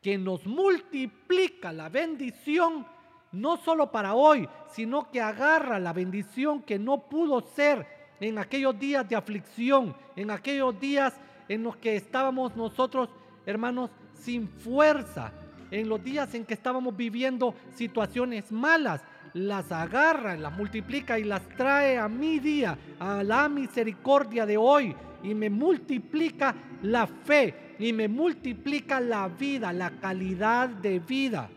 que 0.03 0.19
nos 0.19 0.47
multiplica 0.47 1.73
la 1.73 1.89
bendición 1.89 2.87
no 3.33 3.57
solo 3.57 3.91
para 3.91 4.15
hoy, 4.15 4.47
sino 4.69 5.11
que 5.11 5.23
agarra 5.23 5.79
la 5.79 5.95
bendición 5.95 6.63
que 6.63 6.79
no 6.79 7.09
pudo 7.09 7.41
ser 7.41 7.87
en 8.21 8.37
aquellos 8.37 8.79
días 8.79 9.09
de 9.09 9.17
aflicción, 9.17 9.97
en 10.15 10.31
aquellos 10.31 10.79
días 10.79 11.19
en 11.49 11.63
los 11.63 11.79
que 11.79 11.97
estábamos 11.97 12.55
nosotros, 12.55 13.09
hermanos, 13.47 13.91
sin 14.21 14.49
fuerza, 14.49 15.33
en 15.71 15.89
los 15.89 16.03
días 16.03 16.35
en 16.35 16.45
que 16.45 16.55
estábamos 16.55 16.97
viviendo 16.97 17.55
situaciones 17.75 18.51
malas, 18.51 19.03
las 19.35 19.71
agarra, 19.71 20.37
las 20.37 20.57
multiplica 20.57 21.19
y 21.19 21.25
las 21.25 21.47
trae 21.51 21.99
a 21.99 22.09
mi 22.09 22.39
día, 22.39 22.79
a 22.99 23.23
la 23.23 23.49
misericordia 23.49 24.47
de 24.47 24.57
hoy, 24.57 24.95
y 25.23 25.35
me 25.35 25.51
multiplica 25.51 26.55
la 26.83 27.07
fe, 27.07 27.77
y 27.79 27.93
me 27.93 28.09
multiplica 28.09 29.01
la 29.01 29.29
vida, 29.29 29.73
la 29.73 29.91
calidad 29.91 30.69
de 30.69 30.99
vida. 30.99 31.49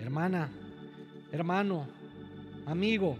Hermana, 0.00 0.48
hermano, 1.30 1.86
amigo, 2.66 3.16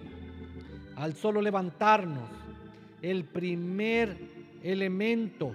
al 0.97 1.15
solo 1.15 1.43
levantarnos, 1.43 2.25
el 3.03 3.25
primer 3.25 4.17
elemento 4.63 5.53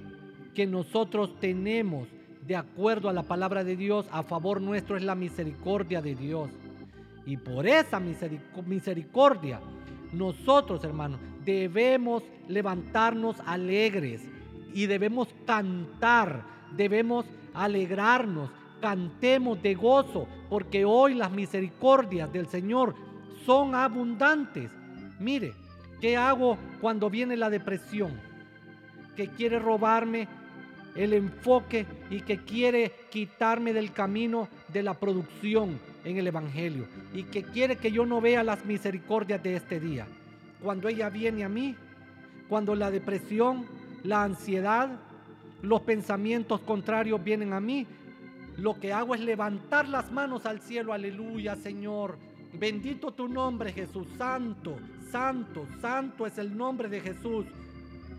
que 0.54 0.66
nosotros 0.66 1.40
tenemos 1.40 2.08
de 2.52 2.58
acuerdo 2.58 3.08
a 3.08 3.14
la 3.14 3.24
palabra 3.24 3.64
de 3.64 3.78
Dios 3.78 4.06
a 4.12 4.24
favor 4.24 4.60
nuestro 4.60 4.98
es 4.98 5.04
la 5.04 5.16
misericordia 5.16 6.02
de 6.02 6.16
Dios. 6.16 6.50
Y 7.26 7.38
por 7.38 7.66
esa 7.66 8.02
misericordia, 8.02 9.62
nosotros, 10.12 10.84
hermanos, 10.84 11.22
debemos 11.46 12.24
levantarnos 12.50 13.38
alegres 13.46 14.22
y 14.74 14.86
debemos 14.86 15.30
cantar, 15.46 16.44
debemos 16.76 17.26
alegrarnos, 17.54 18.52
cantemos 18.82 19.62
de 19.62 19.74
gozo, 19.74 20.28
porque 20.50 20.84
hoy 20.84 21.14
las 21.14 21.32
misericordias 21.32 22.34
del 22.34 22.48
Señor 22.48 22.96
son 23.46 23.76
abundantes. 23.76 24.70
Mire, 25.22 25.54
¿qué 26.02 26.18
hago 26.18 26.58
cuando 26.82 27.10
viene 27.10 27.38
la 27.38 27.50
depresión? 27.50 28.12
Que 29.16 29.30
quiere 29.30 29.58
robarme 29.58 30.28
el 30.96 31.14
enfoque 31.14 31.86
y 32.10 32.22
que 32.22 32.38
quiere 32.40 32.92
quitarme 33.10 33.74
del 33.74 33.92
camino 33.92 34.50
de 34.68 34.84
la 34.84 34.94
producción 34.94 35.80
en 36.04 36.18
el 36.18 36.28
Evangelio 36.28 36.88
y 37.14 37.24
que 37.24 37.44
quiere 37.44 37.78
que 37.78 37.92
yo 37.92 38.06
no 38.06 38.22
vea 38.22 38.44
las 38.44 38.66
misericordias 38.66 39.42
de 39.42 39.56
este 39.56 39.80
día. 39.80 40.08
Cuando 40.62 40.88
ella 40.88 41.10
viene 41.10 41.44
a 41.44 41.50
mí, 41.50 41.76
cuando 42.50 42.76
la 42.76 42.92
depresión, 42.92 43.66
la 44.04 44.24
ansiedad, 44.24 45.00
los 45.62 45.82
pensamientos 45.82 46.62
contrarios 46.62 47.24
vienen 47.24 47.54
a 47.54 47.60
mí, 47.60 47.88
lo 48.58 48.80
que 48.80 48.94
hago 48.94 49.16
es 49.16 49.22
levantar 49.22 49.88
las 49.88 50.12
manos 50.12 50.46
al 50.46 50.60
cielo, 50.60 50.94
aleluya 50.94 51.56
Señor. 51.56 52.18
Bendito 52.54 53.14
tu 53.14 53.30
nombre 53.30 53.72
Jesús, 53.72 54.08
santo, 54.18 54.78
santo, 55.10 55.66
santo 55.80 56.28
es 56.28 56.38
el 56.38 56.56
nombre 56.56 56.90
de 56.90 57.00
Jesús. 57.00 57.46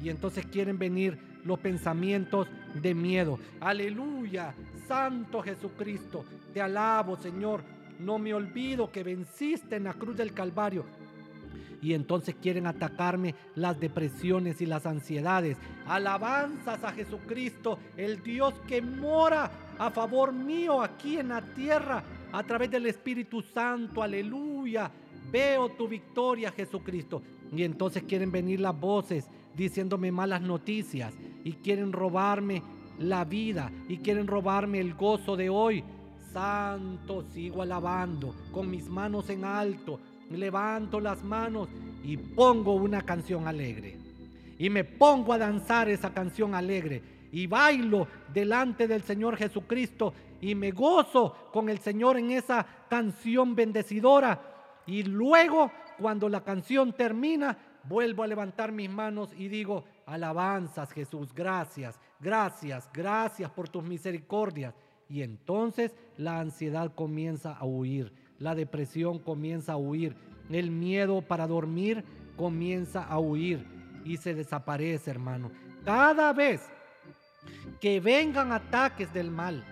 Y 0.02 0.09
entonces 0.09 0.47
quieren 0.47 0.79
venir 0.79 1.32
los 1.45 1.59
pensamientos 1.59 2.49
de 2.81 2.95
miedo. 2.95 3.39
Aleluya, 3.61 4.55
Santo 4.87 5.43
Jesucristo. 5.43 6.25
Te 6.53 6.61
alabo, 6.61 7.17
Señor. 7.17 7.63
No 7.99 8.19
me 8.19 8.35
olvido 8.35 8.91
que 8.91 9.05
venciste 9.05 9.77
en 9.77 9.85
la 9.85 9.95
cruz 9.95 10.17
del 10.17 10.33
Calvario 10.33 10.85
y 11.83 11.95
entonces 11.95 12.37
quieren 12.41 12.67
atacarme 12.67 13.35
las 13.57 13.79
depresiones 13.79 14.61
y 14.61 14.67
las 14.67 14.87
ansiedades. 14.87 15.59
Alabanzas 15.87 16.83
a 16.85 16.93
Jesucristo, 16.93 17.79
el 17.97 18.23
Dios 18.23 18.55
que 18.69 18.81
mora 18.81 19.51
a 19.79 19.91
favor 19.91 20.33
mío 20.33 20.81
aquí 20.81 21.19
en 21.19 21.29
la 21.29 21.43
tierra 21.43 22.05
a 22.33 22.43
través 22.45 22.71
del 22.71 22.87
Espíritu 22.87 23.43
Santo. 23.43 24.01
Aleluya. 24.01 24.91
Veo 25.31 25.71
tu 25.71 25.89
victoria, 25.89 26.53
Jesucristo. 26.53 27.21
Y 27.51 27.65
entonces 27.65 28.05
quieren 28.05 28.31
venir 28.31 28.61
las 28.61 28.79
voces 28.79 29.29
diciéndome 29.57 30.13
malas 30.13 30.43
noticias 30.43 31.15
y 31.45 31.53
quieren 31.55 31.93
robarme 31.93 32.63
la 32.99 33.25
vida 33.25 33.71
y 33.89 33.99
quieren 33.99 34.27
robarme 34.27 34.81
el 34.81 34.95
gozo 34.95 35.37
de 35.37 35.49
hoy. 35.49 35.85
Santo, 36.33 37.25
sigo 37.33 37.63
alabando 37.63 38.35
con 38.53 38.71
mis 38.71 38.89
manos 38.89 39.29
en 39.29 39.45
alto, 39.45 40.01
levanto 40.31 40.99
las 40.99 41.23
manos 41.23 41.69
y 42.03 42.17
pongo 42.17 42.75
una 42.75 43.03
canción 43.03 43.47
alegre. 43.47 43.99
Y 44.59 44.71
me 44.71 44.85
pongo 44.85 45.33
a 45.33 45.39
danzar 45.39 45.89
esa 45.89 46.13
canción 46.13 46.55
alegre. 46.55 47.03
Y 47.33 47.47
bailo 47.47 48.07
delante 48.33 48.87
del 48.87 49.03
Señor 49.03 49.37
Jesucristo. 49.37 50.13
Y 50.41 50.55
me 50.55 50.71
gozo 50.71 51.35
con 51.53 51.69
el 51.69 51.79
Señor 51.79 52.19
en 52.19 52.31
esa 52.31 52.65
canción 52.89 53.55
bendecidora. 53.55 54.41
Y 54.87 55.03
luego, 55.03 55.71
cuando 55.99 56.29
la 56.29 56.43
canción 56.43 56.93
termina, 56.93 57.57
vuelvo 57.85 58.23
a 58.23 58.27
levantar 58.27 58.73
mis 58.73 58.91
manos 58.91 59.33
y 59.37 59.49
digo, 59.49 59.85
alabanzas 60.07 60.93
Jesús, 60.93 61.35
gracias, 61.35 61.99
gracias, 62.21 62.89
gracias 62.93 63.51
por 63.51 63.69
tus 63.69 63.83
misericordias. 63.83 64.75
Y 65.09 65.23
entonces 65.23 65.95
la 66.17 66.41
ansiedad 66.41 66.95
comienza 66.95 67.53
a 67.53 67.65
huir 67.65 68.12
la 68.43 68.57
depresión 68.57 69.21
comienza 69.21 69.75
a 69.75 69.77
huir, 69.77 70.17
el 70.51 70.73
miedo 70.73 71.23
para 71.23 71.47
dormir 71.47 72.05
comienza 72.37 73.05
a 73.05 73.21
huir 73.21 73.65
y 74.05 74.17
se 74.17 74.35
desaparece, 74.35 75.12
hermano. 75.12 75.53
Cada 75.85 76.33
vez 76.33 76.61
que 77.81 78.01
vengan 78.01 78.51
ataques 78.51 79.12
del 79.12 79.31
mal 79.31 79.65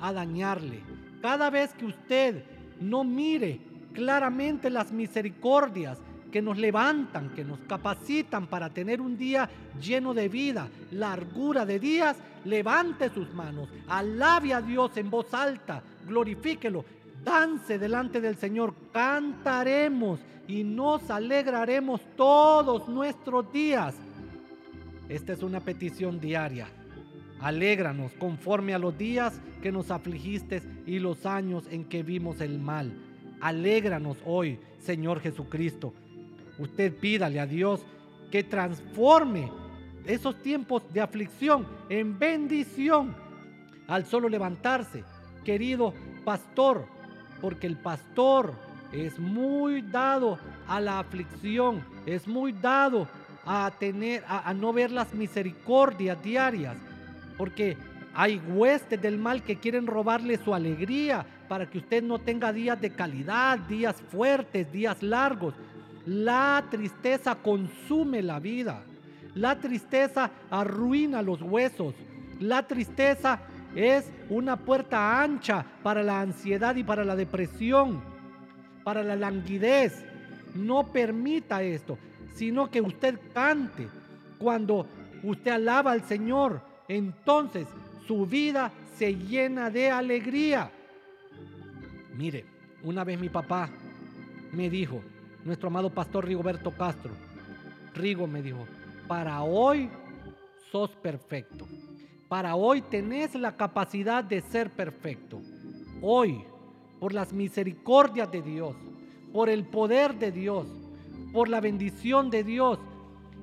a 0.00 0.14
dañarle, 0.14 0.80
cada 1.20 1.50
vez 1.50 1.74
que 1.74 1.84
usted 1.84 2.42
no 2.80 3.04
mire 3.04 3.60
claramente 3.92 4.70
las 4.70 4.92
misericordias 4.92 5.98
que 6.36 6.42
nos 6.42 6.58
levantan, 6.58 7.30
que 7.30 7.42
nos 7.42 7.60
capacitan 7.60 8.46
para 8.46 8.68
tener 8.68 9.00
un 9.00 9.16
día 9.16 9.48
lleno 9.80 10.12
de 10.12 10.28
vida, 10.28 10.68
largura 10.90 11.64
de 11.64 11.78
días, 11.78 12.18
levante 12.44 13.08
sus 13.08 13.32
manos, 13.32 13.70
alabe 13.88 14.52
a 14.52 14.60
Dios 14.60 14.94
en 14.98 15.08
voz 15.08 15.32
alta, 15.32 15.82
glorifíquelo 16.06 16.84
dance 17.24 17.78
delante 17.78 18.20
del 18.20 18.36
Señor, 18.36 18.74
cantaremos 18.92 20.20
y 20.46 20.62
nos 20.62 21.08
alegraremos 21.10 22.02
todos 22.18 22.86
nuestros 22.86 23.50
días. 23.50 23.94
Esta 25.08 25.32
es 25.32 25.42
una 25.42 25.60
petición 25.60 26.20
diaria. 26.20 26.68
Alégranos 27.40 28.12
conforme 28.18 28.74
a 28.74 28.78
los 28.78 28.98
días 28.98 29.40
que 29.62 29.72
nos 29.72 29.90
afligiste 29.90 30.62
y 30.84 30.98
los 30.98 31.24
años 31.24 31.64
en 31.70 31.86
que 31.86 32.02
vimos 32.02 32.42
el 32.42 32.58
mal. 32.58 32.92
Alégranos 33.40 34.18
hoy, 34.26 34.58
Señor 34.78 35.20
Jesucristo. 35.20 35.94
Usted 36.58 36.94
pídale 36.94 37.40
a 37.40 37.46
Dios 37.46 37.84
que 38.30 38.42
transforme 38.42 39.50
esos 40.04 40.40
tiempos 40.42 40.82
de 40.92 41.00
aflicción 41.00 41.66
en 41.88 42.18
bendición 42.18 43.14
al 43.88 44.04
solo 44.06 44.28
levantarse. 44.28 45.04
Querido 45.44 45.92
pastor, 46.24 46.86
porque 47.40 47.66
el 47.66 47.76
pastor 47.76 48.54
es 48.92 49.18
muy 49.18 49.82
dado 49.82 50.38
a 50.66 50.80
la 50.80 50.98
aflicción, 50.98 51.84
es 52.06 52.26
muy 52.26 52.52
dado 52.52 53.08
a 53.44 53.70
tener 53.78 54.24
a, 54.26 54.52
no 54.54 54.72
ver 54.72 54.90
las 54.90 55.14
misericordias 55.14 56.20
diarias, 56.22 56.76
porque 57.38 57.76
hay 58.12 58.38
huestes 58.48 59.00
del 59.00 59.18
mal 59.18 59.42
que 59.42 59.56
quieren 59.56 59.86
robarle 59.86 60.38
su 60.38 60.52
alegría 60.54 61.24
para 61.48 61.68
que 61.68 61.78
usted 61.78 62.02
no 62.02 62.18
tenga 62.18 62.52
días 62.52 62.80
de 62.80 62.90
calidad, 62.90 63.58
días 63.60 63.96
fuertes, 64.10 64.72
días 64.72 65.02
largos. 65.02 65.54
La 66.06 66.64
tristeza 66.70 67.34
consume 67.34 68.22
la 68.22 68.38
vida. 68.38 68.82
La 69.34 69.58
tristeza 69.58 70.30
arruina 70.50 71.20
los 71.20 71.42
huesos. 71.42 71.94
La 72.38 72.66
tristeza 72.66 73.40
es 73.74 74.10
una 74.30 74.56
puerta 74.56 75.20
ancha 75.20 75.66
para 75.82 76.02
la 76.02 76.20
ansiedad 76.20 76.76
y 76.76 76.84
para 76.84 77.04
la 77.04 77.16
depresión, 77.16 78.00
para 78.84 79.02
la 79.02 79.16
languidez. 79.16 80.04
No 80.54 80.92
permita 80.92 81.62
esto, 81.62 81.98
sino 82.34 82.70
que 82.70 82.80
usted 82.80 83.18
cante. 83.34 83.88
Cuando 84.38 84.86
usted 85.24 85.50
alaba 85.50 85.90
al 85.90 86.02
Señor, 86.02 86.62
entonces 86.88 87.66
su 88.06 88.26
vida 88.26 88.70
se 88.96 89.16
llena 89.16 89.70
de 89.70 89.90
alegría. 89.90 90.70
Mire, 92.16 92.44
una 92.84 93.02
vez 93.02 93.20
mi 93.20 93.28
papá 93.28 93.68
me 94.52 94.70
dijo, 94.70 95.02
nuestro 95.46 95.68
amado 95.68 95.90
pastor 95.90 96.26
Rigoberto 96.26 96.72
Castro, 96.72 97.12
Rigo 97.94 98.26
me 98.26 98.42
dijo, 98.42 98.66
para 99.06 99.42
hoy 99.42 99.88
sos 100.72 100.90
perfecto. 100.96 101.66
Para 102.28 102.56
hoy 102.56 102.82
tenés 102.82 103.34
la 103.36 103.56
capacidad 103.56 104.24
de 104.24 104.40
ser 104.40 104.70
perfecto. 104.70 105.40
Hoy, 106.02 106.44
por 106.98 107.14
las 107.14 107.32
misericordias 107.32 108.30
de 108.30 108.42
Dios, 108.42 108.74
por 109.32 109.48
el 109.48 109.64
poder 109.64 110.16
de 110.16 110.32
Dios, 110.32 110.66
por 111.32 111.48
la 111.48 111.60
bendición 111.60 112.28
de 112.30 112.42
Dios, 112.42 112.80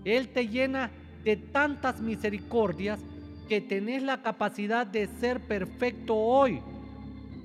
Él 0.03 0.27
te 0.27 0.49
llena 0.49 0.91
de 1.23 1.37
tantas 1.37 2.01
misericordias 2.01 2.99
que 3.47 3.61
tenés 3.61 4.03
la 4.03 4.21
capacidad 4.21 4.85
de 4.85 5.07
ser 5.07 5.39
perfecto 5.39 6.15
hoy. 6.15 6.59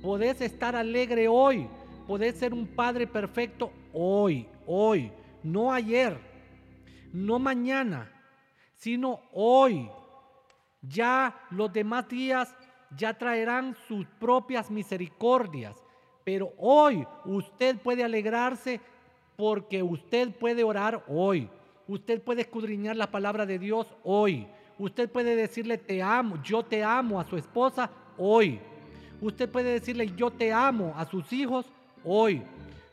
Podés 0.01 0.41
estar 0.41 0.75
alegre 0.75 1.29
hoy. 1.29 1.67
Podés 2.07 2.35
ser 2.35 2.53
un 2.53 2.67
padre 2.67 3.07
perfecto 3.07 3.71
hoy, 3.93 4.47
hoy, 4.65 5.11
no 5.43 5.71
ayer, 5.71 6.17
no 7.13 7.39
mañana, 7.39 8.11
sino 8.75 9.21
hoy. 9.33 9.89
Ya 10.81 11.35
los 11.51 11.71
demás 11.73 12.07
días 12.07 12.55
ya 12.95 13.17
traerán 13.17 13.75
sus 13.87 14.05
propias 14.19 14.71
misericordias. 14.71 15.75
Pero 16.23 16.53
hoy 16.57 17.05
usted 17.25 17.77
puede 17.77 18.03
alegrarse 18.03 18.79
porque 19.35 19.83
usted 19.83 20.31
puede 20.31 20.63
orar 20.63 21.03
hoy. 21.07 21.49
Usted 21.87 22.21
puede 22.21 22.41
escudriñar 22.41 22.95
la 22.95 23.09
palabra 23.09 23.45
de 23.45 23.59
Dios 23.59 23.87
hoy. 24.03 24.47
Usted 24.77 25.09
puede 25.09 25.35
decirle 25.35 25.77
te 25.77 26.01
amo, 26.01 26.41
yo 26.43 26.63
te 26.63 26.83
amo 26.83 27.19
a 27.19 27.25
su 27.25 27.35
esposa 27.35 27.89
hoy. 28.17 28.59
Usted 29.21 29.49
puede 29.49 29.73
decirle 29.73 30.13
yo 30.15 30.31
te 30.31 30.53
amo 30.53 30.93
a 30.95 31.05
sus 31.05 31.33
hijos 31.33 31.65
hoy. 32.03 32.43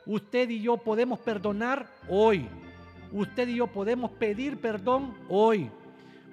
Usted 0.07 0.49
y 0.51 0.63
yo 0.63 0.77
podemos 0.77 1.19
perdonar 1.19 1.91
hoy. 2.09 2.47
Usted 3.13 3.49
y 3.49 3.57
yo 3.57 3.67
podemos 3.67 4.11
pedir 4.13 4.59
perdón 4.59 5.15
hoy 5.29 5.71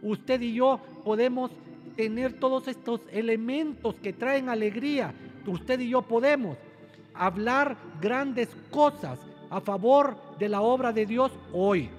usted 0.03 0.41
y 0.41 0.53
yo 0.53 0.79
podemos 1.03 1.49
tener 1.95 2.33
todos 2.33 2.67
estos 2.67 3.01
elementos 3.11 3.95
que 3.95 4.13
traen 4.13 4.49
alegría. 4.49 5.13
Usted 5.47 5.79
y 5.79 5.89
yo 5.89 6.01
podemos 6.03 6.57
hablar 7.13 7.77
grandes 8.01 8.49
cosas 8.69 9.19
a 9.49 9.61
favor 9.61 10.17
de 10.37 10.49
la 10.49 10.61
obra 10.61 10.91
de 10.91 11.05
Dios 11.05 11.31
hoy. 11.51 11.89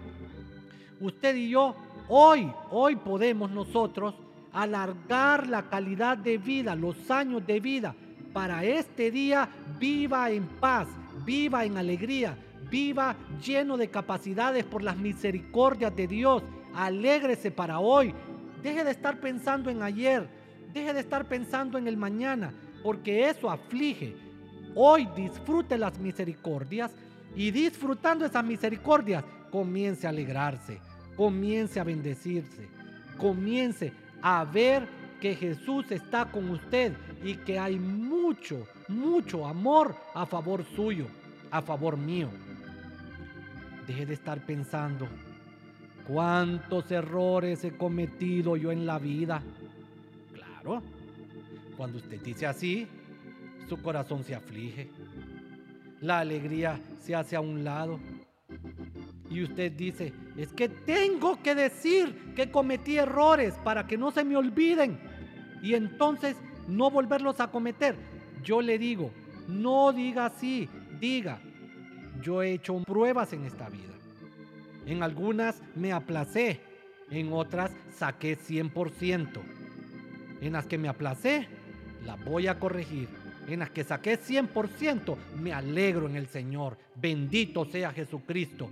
Usted 1.01 1.35
y 1.37 1.51
yo 1.51 1.75
hoy, 2.09 2.51
hoy 2.71 2.97
podemos 2.97 3.51
nosotros 3.51 4.15
alargar 4.53 5.49
la 5.49 5.63
calidad 5.69 6.19
de 6.19 6.39
vida, 6.39 6.75
los 6.75 7.11
años 7.11 7.45
de 7.47 7.61
vida. 7.61 7.95
Para 8.33 8.65
este 8.65 9.11
día 9.11 9.49
viva 9.79 10.31
en 10.31 10.47
paz, 10.47 10.89
viva 11.25 11.65
en 11.65 11.77
alegría, 11.77 12.37
viva 12.71 13.17
lleno 13.45 13.77
de 13.77 13.89
capacidades 13.89 14.65
por 14.65 14.83
las 14.83 14.97
misericordias 14.97 15.95
de 15.95 16.07
Dios 16.07 16.43
Alégrese 16.75 17.53
para 17.53 17.79
hoy. 17.79 18.13
Deje 18.63 18.83
de 18.83 18.91
estar 18.91 19.21
pensando 19.21 19.71
en 19.71 19.83
ayer. 19.83 20.29
Deje 20.73 20.93
de 20.93 21.01
estar 21.01 21.27
pensando 21.27 21.79
en 21.79 21.87
el 21.87 21.97
mañana, 21.97 22.53
porque 22.83 23.29
eso 23.29 23.49
aflige. 23.49 24.17
Hoy 24.75 25.09
disfrute 25.15 25.79
las 25.79 25.99
misericordias 25.99 26.91
y 27.37 27.53
disfrutando 27.53 28.27
esas 28.27 28.45
misericordias, 28.45 29.25
comience 29.53 30.07
a 30.07 30.11
alegrarse, 30.11 30.81
comience 31.17 31.79
a 31.79 31.85
bendecirse, 31.85 32.69
comience 33.19 33.93
a 34.21 34.45
ver 34.45 34.89
que 35.21 35.37
Jesús 35.37 35.93
está 35.93 36.25
con 36.25 36.51
usted 36.51 36.93
y 37.23 37.37
que 37.37 37.57
hay 37.57 37.79
mucho, 37.79 38.67
mucho 38.89 39.47
amor 39.47 39.95
a 40.15 40.27
favor 40.27 40.65
suyo, 40.77 41.07
a 41.51 41.63
favor 41.63 41.97
mío. 41.97 42.29
Deje 43.87 44.07
de 44.07 44.15
estar 44.15 44.45
pensando 44.45 45.07
¿Cuántos 46.07 46.91
errores 46.91 47.65
he 47.65 47.77
cometido 47.77 48.57
yo 48.57 48.71
en 48.71 48.85
la 48.85 48.99
vida? 48.99 49.43
Claro. 50.35 50.83
Cuando 51.79 51.97
usted 51.97 52.21
dice 52.21 52.47
así, 52.47 52.87
su 53.69 53.81
corazón 53.81 54.23
se 54.23 54.35
aflige. 54.35 54.91
La 56.03 56.21
alegría 56.21 56.79
se 57.01 57.15
hace 57.15 57.37
a 57.37 57.41
un 57.41 57.65
lado. 57.65 57.99
Y 59.31 59.43
usted 59.43 59.73
dice, 59.73 60.13
es 60.37 60.53
que 60.53 60.69
tengo 60.69 61.43
que 61.43 61.55
decir 61.55 62.35
que 62.37 62.51
cometí 62.51 62.99
errores 62.99 63.55
para 63.65 63.87
que 63.87 63.97
no 63.97 64.11
se 64.11 64.25
me 64.25 64.37
olviden. 64.37 65.01
Y 65.63 65.75
entonces 65.75 66.37
no 66.69 66.91
volverlos 66.91 67.41
a 67.41 67.51
cometer. 67.51 67.97
Yo 68.45 68.61
le 68.61 68.79
digo, 68.79 69.11
no 69.49 69.93
diga 69.93 70.27
así, 70.27 70.69
diga, 71.01 71.41
yo 72.23 72.43
he 72.43 72.53
hecho 72.53 72.79
pruebas 72.85 73.33
en 73.33 73.45
esta 73.45 73.69
vida. 73.69 73.95
En 74.87 75.03
algunas 75.03 75.63
me 75.75 75.93
aplacé, 75.93 76.61
en 77.11 77.33
otras 77.33 77.73
saqué 77.97 78.39
100%. 78.39 79.41
En 80.41 80.53
las 80.53 80.67
que 80.67 80.79
me 80.79 80.89
aplacé, 80.89 81.49
las 82.05 82.23
voy 82.25 82.47
a 82.47 82.59
corregir. 82.59 83.09
En 83.49 83.61
las 83.61 83.71
que 83.71 83.85
saqué 83.85 84.19
100%, 84.19 85.17
me 85.41 85.53
alegro 85.53 86.09
en 86.09 86.17
el 86.17 86.27
Señor. 86.27 86.77
Bendito 86.97 87.65
sea 87.65 87.93
Jesucristo. 87.93 88.69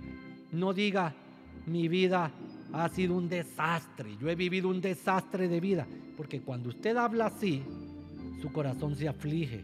No 0.51 0.73
diga, 0.73 1.13
mi 1.65 1.87
vida 1.87 2.31
ha 2.73 2.89
sido 2.89 3.15
un 3.15 3.29
desastre. 3.29 4.17
Yo 4.19 4.29
he 4.29 4.35
vivido 4.35 4.69
un 4.69 4.81
desastre 4.81 5.47
de 5.47 5.59
vida. 5.59 5.87
Porque 6.17 6.41
cuando 6.41 6.69
usted 6.69 6.95
habla 6.95 7.27
así, 7.27 7.63
su 8.43 8.51
corazón 8.51 8.93
se 8.93 9.07
aflige. 9.07 9.63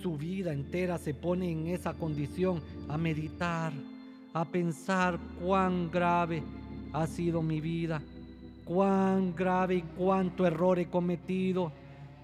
Su 0.00 0.16
vida 0.16 0.52
entera 0.52 0.98
se 0.98 1.14
pone 1.14 1.50
en 1.50 1.66
esa 1.66 1.94
condición 1.94 2.62
a 2.88 2.96
meditar, 2.96 3.72
a 4.32 4.44
pensar 4.44 5.18
cuán 5.42 5.90
grave 5.90 6.44
ha 6.92 7.08
sido 7.08 7.42
mi 7.42 7.60
vida, 7.60 8.00
cuán 8.64 9.34
grave 9.34 9.74
y 9.74 9.82
cuánto 9.82 10.46
error 10.46 10.78
he 10.78 10.86
cometido. 10.86 11.72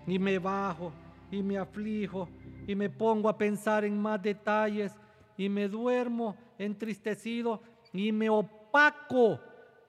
Y 0.07 0.17
me 0.21 0.39
bajo 0.39 0.93
y 1.33 1.43
me 1.43 1.59
aflijo 1.59 2.29
y 2.69 2.77
me 2.77 2.89
pongo 2.89 3.29
a 3.29 3.37
pensar 3.37 3.85
en 3.85 4.01
más 4.01 4.23
detalles 4.23 4.93
y 5.37 5.49
me 5.49 5.67
duermo 5.67 6.37
entristecido 6.57 7.61
y 7.93 8.13
me 8.13 8.31
opaco 8.31 9.41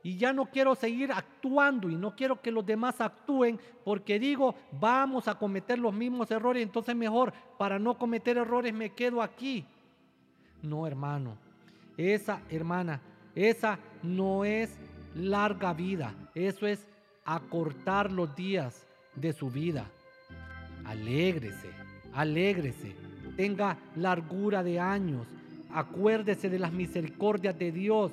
y 0.06 0.18
ya 0.18 0.32
no 0.34 0.46
quiero 0.46 0.76
seguir 0.76 1.12
actuando 1.12 1.90
y 1.90 1.96
no 1.96 2.16
quiero 2.16 2.40
que 2.40 2.52
los 2.52 2.64
demás 2.64 3.02
actúen 3.02 3.60
porque 3.84 4.20
digo, 4.20 4.54
vamos 4.80 5.28
a 5.28 5.34
cometer 5.34 5.80
los 5.80 5.96
mismos 5.96 6.30
errores, 6.30 6.62
entonces 6.62 6.96
mejor 6.96 7.34
para 7.58 7.80
no 7.80 7.98
cometer 7.98 8.38
errores 8.38 8.72
me 8.72 8.92
quedo 8.92 9.24
aquí. 9.24 9.66
No, 10.62 10.86
hermano, 10.86 11.36
esa 11.98 12.40
hermana, 12.52 13.02
esa 13.34 13.80
no 14.04 14.46
es 14.46 14.78
larga 15.16 15.74
vida, 15.74 16.14
eso 16.36 16.68
es 16.68 16.86
acortar 17.26 18.12
los 18.12 18.36
días 18.36 18.86
de 19.16 19.34
su 19.34 19.50
vida. 19.50 19.90
Alégrese, 20.86 21.72
alégrese, 22.14 22.96
tenga 23.36 23.80
largura 23.96 24.62
de 24.62 24.80
años, 24.80 25.26
acuérdese 25.74 26.48
de 26.48 26.60
las 26.60 26.72
misericordias 26.72 27.58
de 27.58 27.72
Dios 27.72 28.12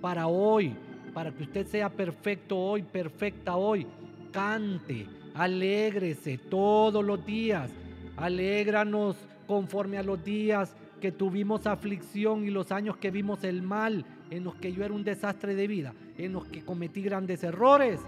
para 0.00 0.26
hoy, 0.26 0.74
para 1.14 1.30
que 1.30 1.44
usted 1.44 1.66
sea 1.66 1.88
perfecto 1.88 2.58
hoy, 2.58 2.82
perfecta 2.82 3.56
hoy. 3.56 3.86
Cante, 4.32 5.06
alégrese 5.32 6.36
todos 6.36 7.04
los 7.04 7.24
días, 7.24 7.70
alégranos 8.16 9.16
conforme 9.46 9.96
a 9.96 10.02
los 10.02 10.22
días 10.24 10.74
que 11.00 11.12
tuvimos 11.12 11.66
aflicción 11.66 12.44
y 12.44 12.50
los 12.50 12.72
años 12.72 12.96
que 12.96 13.12
vimos 13.12 13.44
el 13.44 13.62
mal, 13.62 14.04
en 14.30 14.42
los 14.42 14.56
que 14.56 14.72
yo 14.72 14.84
era 14.84 14.94
un 14.94 15.04
desastre 15.04 15.54
de 15.54 15.68
vida, 15.68 15.94
en 16.18 16.32
los 16.32 16.46
que 16.46 16.64
cometí 16.64 17.02
grandes 17.02 17.44
errores. 17.44 18.00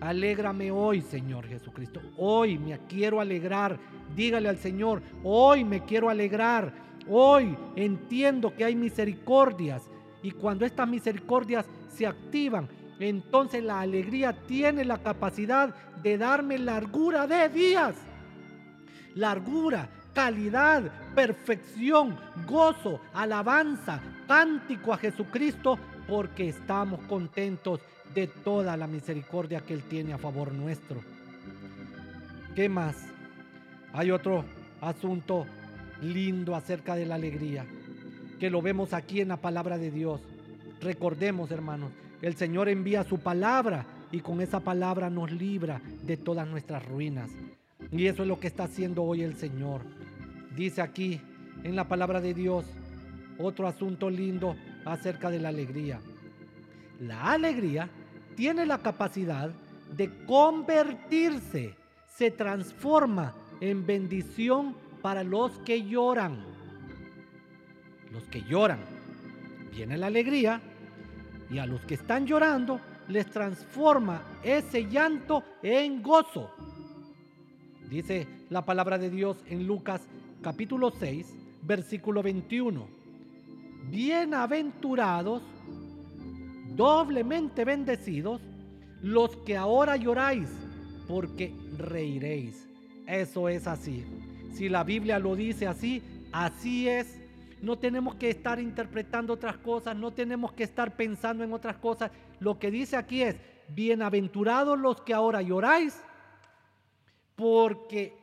Alégrame 0.00 0.70
hoy, 0.70 1.00
Señor 1.00 1.46
Jesucristo. 1.46 2.00
Hoy 2.16 2.58
me 2.58 2.78
quiero 2.86 3.20
alegrar. 3.20 3.78
Dígale 4.14 4.48
al 4.48 4.58
Señor, 4.58 5.02
hoy 5.24 5.64
me 5.64 5.82
quiero 5.84 6.10
alegrar. 6.10 6.72
Hoy 7.08 7.56
entiendo 7.74 8.54
que 8.54 8.64
hay 8.64 8.76
misericordias. 8.76 9.88
Y 10.22 10.32
cuando 10.32 10.66
estas 10.66 10.88
misericordias 10.88 11.66
se 11.96 12.06
activan, 12.06 12.68
entonces 12.98 13.62
la 13.62 13.80
alegría 13.80 14.32
tiene 14.46 14.84
la 14.84 14.98
capacidad 14.98 15.74
de 16.02 16.18
darme 16.18 16.58
largura 16.58 17.26
de 17.26 17.48
días. 17.48 17.94
Largura, 19.14 19.88
calidad, 20.14 20.90
perfección, 21.14 22.16
gozo, 22.46 23.00
alabanza, 23.14 24.00
cántico 24.26 24.92
a 24.92 24.98
Jesucristo, 24.98 25.78
porque 26.06 26.48
estamos 26.48 27.00
contentos 27.02 27.80
de 28.14 28.26
toda 28.26 28.76
la 28.76 28.86
misericordia 28.86 29.60
que 29.60 29.74
Él 29.74 29.82
tiene 29.82 30.12
a 30.12 30.18
favor 30.18 30.52
nuestro. 30.52 31.00
¿Qué 32.54 32.68
más? 32.68 32.96
Hay 33.92 34.10
otro 34.10 34.44
asunto 34.80 35.46
lindo 36.02 36.54
acerca 36.54 36.94
de 36.94 37.06
la 37.06 37.16
alegría, 37.16 37.66
que 38.38 38.50
lo 38.50 38.62
vemos 38.62 38.92
aquí 38.92 39.20
en 39.20 39.28
la 39.28 39.36
palabra 39.38 39.78
de 39.78 39.90
Dios. 39.90 40.20
Recordemos, 40.80 41.50
hermanos, 41.50 41.92
el 42.22 42.34
Señor 42.34 42.68
envía 42.68 43.04
su 43.04 43.18
palabra 43.18 43.86
y 44.12 44.20
con 44.20 44.40
esa 44.40 44.60
palabra 44.60 45.10
nos 45.10 45.32
libra 45.32 45.80
de 46.02 46.16
todas 46.16 46.46
nuestras 46.46 46.84
ruinas. 46.86 47.30
Y 47.90 48.06
eso 48.06 48.22
es 48.22 48.28
lo 48.28 48.40
que 48.40 48.46
está 48.46 48.64
haciendo 48.64 49.02
hoy 49.02 49.22
el 49.22 49.36
Señor. 49.36 49.82
Dice 50.54 50.82
aquí 50.82 51.20
en 51.62 51.76
la 51.76 51.88
palabra 51.88 52.20
de 52.20 52.34
Dios 52.34 52.64
otro 53.38 53.66
asunto 53.66 54.10
lindo 54.10 54.56
acerca 54.84 55.30
de 55.30 55.40
la 55.40 55.48
alegría. 55.48 56.00
La 57.00 57.32
alegría 57.32 57.88
tiene 58.34 58.64
la 58.64 58.78
capacidad 58.78 59.50
de 59.94 60.10
convertirse, 60.24 61.74
se 62.08 62.30
transforma 62.30 63.34
en 63.60 63.86
bendición 63.86 64.74
para 65.02 65.22
los 65.22 65.52
que 65.58 65.82
lloran. 65.84 66.44
Los 68.12 68.24
que 68.24 68.42
lloran. 68.42 68.95
Viene 69.76 69.98
la 69.98 70.06
alegría 70.06 70.58
y 71.50 71.58
a 71.58 71.66
los 71.66 71.82
que 71.82 71.94
están 71.94 72.26
llorando 72.26 72.80
les 73.08 73.26
transforma 73.26 74.22
ese 74.42 74.86
llanto 74.88 75.44
en 75.62 76.02
gozo. 76.02 76.50
Dice 77.90 78.26
la 78.48 78.64
palabra 78.64 78.96
de 78.96 79.10
Dios 79.10 79.44
en 79.50 79.66
Lucas 79.66 80.00
capítulo 80.40 80.90
6, 80.90 81.26
versículo 81.60 82.22
21. 82.22 82.88
Bienaventurados, 83.90 85.42
doblemente 86.74 87.66
bendecidos, 87.66 88.40
los 89.02 89.36
que 89.44 89.58
ahora 89.58 89.98
lloráis, 89.98 90.48
porque 91.06 91.54
reiréis. 91.76 92.66
Eso 93.06 93.50
es 93.50 93.66
así. 93.66 94.06
Si 94.54 94.70
la 94.70 94.84
Biblia 94.84 95.18
lo 95.18 95.36
dice 95.36 95.66
así, 95.66 96.02
así 96.32 96.88
es. 96.88 97.25
No 97.60 97.78
tenemos 97.78 98.14
que 98.16 98.30
estar 98.30 98.60
interpretando 98.60 99.32
otras 99.32 99.56
cosas, 99.58 99.96
no 99.96 100.12
tenemos 100.12 100.52
que 100.52 100.64
estar 100.64 100.94
pensando 100.96 101.42
en 101.42 101.52
otras 101.52 101.76
cosas. 101.76 102.10
Lo 102.38 102.58
que 102.58 102.70
dice 102.70 102.96
aquí 102.96 103.22
es, 103.22 103.36
bienaventurados 103.68 104.78
los 104.78 105.00
que 105.00 105.14
ahora 105.14 105.42
lloráis, 105.42 106.02
porque 107.34 108.14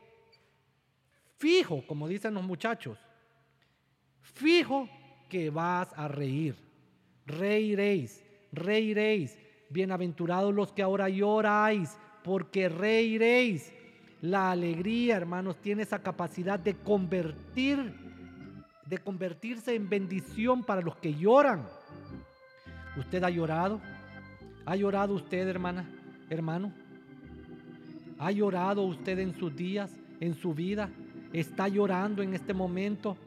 fijo, 1.38 1.86
como 1.88 2.08
dicen 2.08 2.34
los 2.34 2.44
muchachos, 2.44 2.98
fijo 4.22 4.88
que 5.30 5.50
vas 5.50 5.92
a 5.96 6.08
reír. 6.08 6.56
Reiréis, 7.26 8.24
reiréis. 8.52 9.38
Bienaventurados 9.70 10.54
los 10.54 10.72
que 10.72 10.84
ahora 10.84 11.10
lloráis, 11.10 11.98
porque 12.24 12.70
reiréis. 12.70 13.74
La 14.22 14.52
alegría, 14.52 15.18
hermanos, 15.18 15.58
tiene 15.62 15.84
esa 15.84 16.02
capacidad 16.02 16.60
de 16.60 16.76
convertir, 16.76 17.94
de 18.86 18.98
convertirse 18.98 19.76
en 19.76 19.90
bendición 19.90 20.64
para 20.64 20.82
los 20.82 20.96
que 20.98 21.14
lloran. 21.14 21.68
¿Usted 22.98 23.24
ha 23.24 23.30
llorado? 23.30 23.82
¿Ha 24.66 24.76
llorado 24.76 25.14
usted, 25.14 25.48
hermana, 25.48 25.90
hermano? 26.30 26.72
¿Ha 28.20 28.32
llorado 28.32 28.84
usted 28.84 29.20
en 29.20 29.38
sus 29.38 29.56
días, 29.56 29.92
en 30.20 30.36
su 30.36 30.54
vida? 30.54 30.90
¿Está 31.34 31.68
llorando 31.68 32.22
en 32.22 32.34
este 32.34 32.54
momento? 32.54 33.18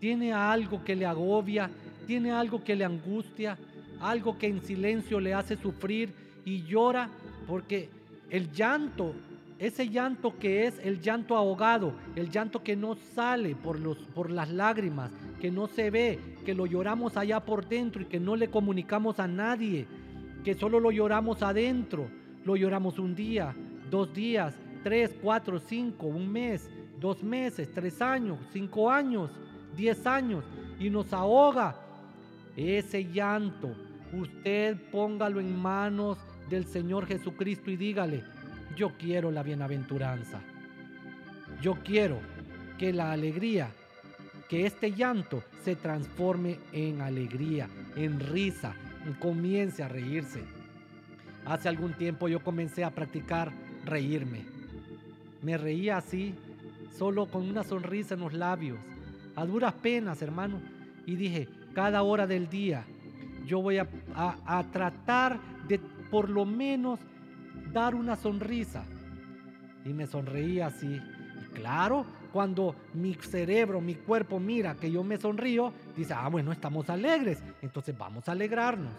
¿Tiene 0.00 0.32
algo 0.32 0.84
que 0.84 0.94
le 0.94 1.06
agobia? 1.06 1.70
¿Tiene 2.06 2.30
algo 2.30 2.62
que 2.62 2.76
le 2.76 2.84
angustia? 2.84 3.58
¿Algo 4.00 4.38
que 4.38 4.46
en 4.46 4.62
silencio 4.62 5.20
le 5.20 5.34
hace 5.34 5.56
sufrir 5.56 6.12
y 6.44 6.62
llora? 6.62 7.10
Porque 7.46 7.90
el 8.30 8.52
llanto, 8.52 9.14
ese 9.58 9.88
llanto 9.88 10.38
que 10.38 10.66
es 10.66 10.78
el 10.84 11.00
llanto 11.00 11.36
ahogado, 11.36 11.94
el 12.14 12.30
llanto 12.30 12.62
que 12.62 12.76
no 12.76 12.94
sale 12.94 13.54
por, 13.54 13.80
los, 13.80 13.96
por 13.98 14.30
las 14.30 14.50
lágrimas, 14.50 15.10
que 15.40 15.50
no 15.50 15.66
se 15.66 15.90
ve, 15.90 16.18
que 16.44 16.54
lo 16.54 16.66
lloramos 16.66 17.16
allá 17.16 17.40
por 17.40 17.66
dentro 17.66 18.02
y 18.02 18.06
que 18.06 18.20
no 18.20 18.36
le 18.36 18.48
comunicamos 18.48 19.18
a 19.18 19.26
nadie, 19.26 19.86
que 20.44 20.54
solo 20.54 20.78
lo 20.78 20.90
lloramos 20.90 21.42
adentro, 21.42 22.08
lo 22.44 22.56
lloramos 22.56 22.98
un 22.98 23.14
día, 23.14 23.54
dos 23.90 24.12
días, 24.12 24.54
tres, 24.82 25.14
cuatro, 25.22 25.58
cinco, 25.58 26.06
un 26.06 26.30
mes, 26.30 26.68
dos 27.00 27.22
meses, 27.22 27.70
tres 27.72 28.00
años, 28.02 28.38
cinco 28.52 28.90
años, 28.90 29.30
diez 29.74 30.06
años, 30.06 30.44
y 30.78 30.90
nos 30.90 31.12
ahoga 31.12 31.80
ese 32.56 33.04
llanto. 33.04 33.74
Usted 34.12 34.76
póngalo 34.92 35.40
en 35.40 35.56
manos 35.56 36.18
del 36.48 36.64
Señor 36.66 37.06
Jesucristo 37.06 37.70
y 37.70 37.76
dígale, 37.76 38.22
yo 38.76 38.92
quiero 38.98 39.30
la 39.30 39.42
bienaventuranza. 39.42 40.40
Yo 41.60 41.76
quiero 41.82 42.20
que 42.78 42.92
la 42.92 43.10
alegría, 43.10 43.70
que 44.48 44.66
este 44.66 44.92
llanto 44.92 45.42
se 45.64 45.74
transforme 45.74 46.58
en 46.72 47.00
alegría, 47.00 47.68
en 47.96 48.20
risa, 48.20 48.74
comience 49.18 49.82
a 49.82 49.88
reírse. 49.88 50.42
Hace 51.46 51.68
algún 51.68 51.94
tiempo 51.94 52.28
yo 52.28 52.42
comencé 52.42 52.84
a 52.84 52.90
practicar 52.90 53.52
reírme. 53.84 54.44
Me 55.42 55.56
reía 55.56 55.96
así, 55.96 56.34
solo 56.96 57.26
con 57.26 57.48
una 57.48 57.64
sonrisa 57.64 58.14
en 58.14 58.20
los 58.20 58.32
labios, 58.32 58.78
a 59.36 59.46
duras 59.46 59.72
penas, 59.74 60.20
hermano. 60.22 60.60
Y 61.06 61.16
dije, 61.16 61.48
cada 61.74 62.02
hora 62.02 62.26
del 62.26 62.48
día 62.48 62.84
yo 63.46 63.62
voy 63.62 63.78
a, 63.78 63.86
tratar 64.72 65.38
de 65.68 65.78
por 66.10 66.28
lo 66.28 66.44
menos 66.44 66.98
dar 67.76 67.94
una 67.94 68.16
sonrisa. 68.16 68.84
Y 69.84 69.90
me 69.92 70.06
sonreía 70.06 70.68
así. 70.68 70.98
claro, 71.52 72.06
cuando 72.32 72.74
mi 72.94 73.14
cerebro, 73.14 73.80
mi 73.80 73.94
cuerpo 73.94 74.40
mira 74.40 74.74
que 74.74 74.90
yo 74.90 75.04
me 75.04 75.18
sonrío, 75.18 75.72
dice, 75.94 76.14
ah, 76.14 76.28
bueno, 76.28 76.52
estamos 76.52 76.88
alegres, 76.88 77.42
entonces 77.60 77.96
vamos 77.96 78.28
a 78.28 78.32
alegrarnos. 78.32 78.92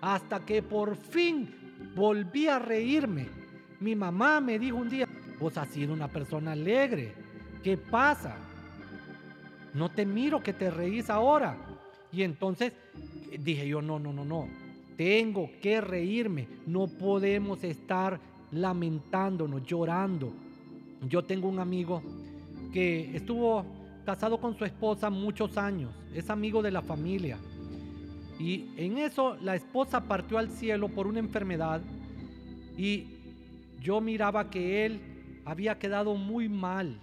Hasta 0.00 0.40
que 0.40 0.62
por 0.62 0.96
fin 0.96 1.52
volví 1.96 2.46
a 2.46 2.58
reírme. 2.60 3.28
Mi 3.80 3.96
mamá 3.96 4.40
me 4.40 4.58
dijo 4.60 4.76
un 4.76 4.88
día, 4.88 5.08
vos 5.40 5.56
has 5.56 5.68
sido 5.68 5.92
una 5.92 6.06
persona 6.06 6.52
alegre. 6.52 7.14
¿Qué 7.64 7.76
pasa? 7.76 8.36
No 9.72 9.90
te 9.90 10.06
miro 10.06 10.40
que 10.40 10.52
te 10.52 10.70
reís 10.70 11.10
ahora. 11.10 11.56
Y 12.12 12.22
entonces 12.22 12.72
dije 13.40 13.66
yo, 13.66 13.82
no, 13.82 13.98
no, 13.98 14.12
no, 14.12 14.24
no. 14.24 14.63
Tengo 14.96 15.50
que 15.60 15.80
reírme. 15.80 16.48
No 16.66 16.86
podemos 16.86 17.62
estar 17.64 18.20
lamentándonos, 18.52 19.64
llorando. 19.64 20.32
Yo 21.08 21.24
tengo 21.24 21.48
un 21.48 21.58
amigo 21.58 22.02
que 22.72 23.16
estuvo 23.16 23.64
casado 24.04 24.38
con 24.38 24.56
su 24.56 24.64
esposa 24.64 25.10
muchos 25.10 25.56
años. 25.56 25.92
Es 26.14 26.30
amigo 26.30 26.62
de 26.62 26.70
la 26.70 26.82
familia. 26.82 27.38
Y 28.38 28.66
en 28.76 28.98
eso 28.98 29.36
la 29.42 29.54
esposa 29.54 30.00
partió 30.08 30.38
al 30.38 30.50
cielo 30.50 30.88
por 30.88 31.06
una 31.06 31.20
enfermedad 31.20 31.80
y 32.76 33.06
yo 33.80 34.00
miraba 34.00 34.50
que 34.50 34.84
él 34.84 35.00
había 35.44 35.78
quedado 35.78 36.14
muy 36.16 36.48
mal. 36.48 36.98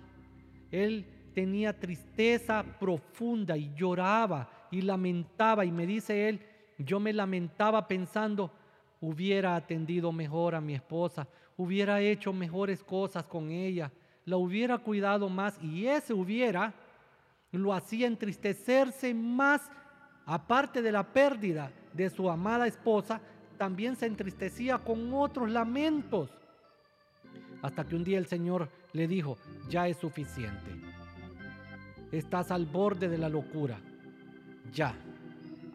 Él 0.71 1.05
tenía 1.33 1.77
tristeza 1.79 2.65
profunda 2.79 3.57
y 3.57 3.71
lloraba 3.75 4.49
y 4.71 4.81
lamentaba 4.81 5.63
y 5.65 5.71
me 5.71 5.85
dice 5.85 6.29
él, 6.29 6.41
yo 6.83 6.99
me 6.99 7.13
lamentaba 7.13 7.87
pensando, 7.87 8.51
hubiera 8.99 9.55
atendido 9.55 10.11
mejor 10.11 10.55
a 10.55 10.61
mi 10.61 10.75
esposa, 10.75 11.27
hubiera 11.57 12.01
hecho 12.01 12.33
mejores 12.33 12.83
cosas 12.83 13.23
con 13.25 13.51
ella, 13.51 13.91
la 14.25 14.37
hubiera 14.37 14.77
cuidado 14.77 15.29
más 15.29 15.57
y 15.61 15.87
ese 15.87 16.13
hubiera 16.13 16.73
lo 17.51 17.73
hacía 17.73 18.07
entristecerse 18.07 19.13
más 19.13 19.69
aparte 20.25 20.81
de 20.81 20.91
la 20.91 21.03
pérdida 21.03 21.71
de 21.93 22.09
su 22.09 22.29
amada 22.29 22.67
esposa, 22.67 23.19
también 23.57 23.95
se 23.95 24.05
entristecía 24.05 24.77
con 24.77 25.13
otros 25.13 25.49
lamentos. 25.49 26.29
Hasta 27.61 27.83
que 27.83 27.95
un 27.95 28.03
día 28.03 28.17
el 28.17 28.25
Señor 28.25 28.69
le 28.93 29.07
dijo, 29.07 29.37
ya 29.69 29.87
es 29.87 29.97
suficiente. 29.97 30.71
Estás 32.11 32.51
al 32.51 32.65
borde 32.65 33.07
de 33.07 33.17
la 33.17 33.29
locura. 33.29 33.79
Ya. 34.73 34.95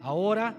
Ahora 0.01 0.55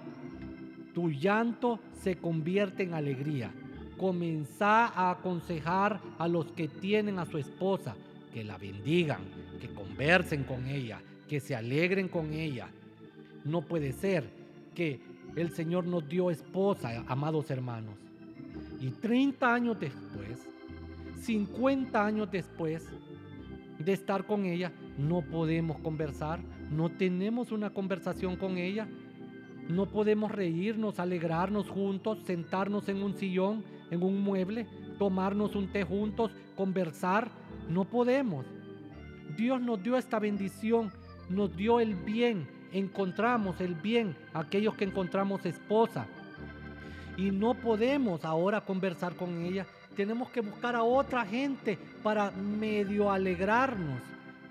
tu 0.99 1.11
llanto 1.11 1.79
se 2.03 2.17
convierte 2.17 2.83
en 2.83 2.93
alegría. 2.93 3.53
Comenzá 3.97 4.87
a 4.87 5.13
aconsejar 5.13 6.01
a 6.19 6.27
los 6.27 6.51
que 6.51 6.67
tienen 6.67 7.21
a 7.21 7.25
su 7.25 7.39
esposa 7.39 7.95
que 8.35 8.43
la 8.43 8.59
bendigan, 8.59 9.21
que 9.61 9.69
conversen 9.69 10.43
con 10.43 10.67
ella, 10.67 11.01
que 11.29 11.39
se 11.39 11.55
alegren 11.55 12.09
con 12.09 12.33
ella, 12.33 12.69
no 13.45 13.63
puede 13.63 13.93
ser 13.93 14.29
que 14.75 14.99
el 15.37 15.53
Señor 15.53 15.87
nos 15.87 16.09
dio 16.09 16.33
esposa, 16.33 17.05
amados 17.07 17.49
hermanos. 17.53 17.95
Y 18.81 18.91
30 18.91 19.55
años 19.55 19.79
después, 19.79 20.49
50 21.23 22.05
años 22.05 22.29
después 22.29 22.89
de 23.79 23.93
estar 23.93 24.27
con 24.27 24.47
ella, 24.47 24.73
no 24.99 25.23
podemos 25.23 25.79
conversar, 25.79 26.41
no 26.73 26.91
tenemos 26.91 27.53
una 27.53 27.71
conversación 27.71 28.35
con 28.35 28.59
ella, 28.59 28.89
no 29.69 29.87
podemos 29.87 30.33
reírnos, 30.33 30.99
alegrarnos 30.99 31.69
juntos, 31.69 32.19
sentarnos 32.25 32.89
en 32.89 33.03
un 33.03 33.15
sillón, 33.15 33.65
en 33.91 34.03
un 34.03 34.21
mueble, 34.23 34.67
tomarnos 34.99 35.55
un 35.55 35.69
té 35.69 35.85
juntos, 35.85 36.31
conversar, 36.57 37.31
no 37.69 37.85
podemos. 37.85 38.47
Dios 39.37 39.61
nos 39.61 39.83
dio 39.83 39.97
esta 39.97 40.19
bendición, 40.19 40.91
nos 41.29 41.55
dio 41.55 41.81
el 41.81 41.95
bien, 41.95 42.49
encontramos 42.73 43.61
el 43.61 43.75
bien, 43.75 44.17
aquellos 44.33 44.75
que 44.75 44.85
encontramos 44.85 45.45
esposa. 45.45 46.07
Y 47.19 47.31
no 47.31 47.55
podemos 47.55 48.25
ahora 48.25 48.63
conversar 48.63 49.17
con 49.17 49.43
ella. 49.43 49.67
Tenemos 49.95 50.31
que 50.31 50.41
buscar 50.41 50.77
a 50.77 50.83
otra 50.83 51.27
gente 51.27 51.79
para 52.03 52.31
medio 52.31 53.11
alegrarnos, 53.11 54.01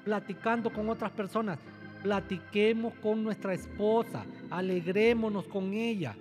platicando 0.04 0.70
con 0.72 0.90
otras 0.90 1.12
personas. 1.12 1.58
Platiquemos 2.04 2.94
con 3.02 3.24
nuestra 3.24 3.54
esposa, 3.54 4.24
alegrémonos 4.50 5.46
con 5.48 5.74
ella. 5.74 6.16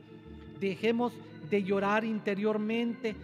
Dejemos 0.60 1.12
de 1.50 1.62
llorar 1.62 2.04
interiormente, 2.04 3.14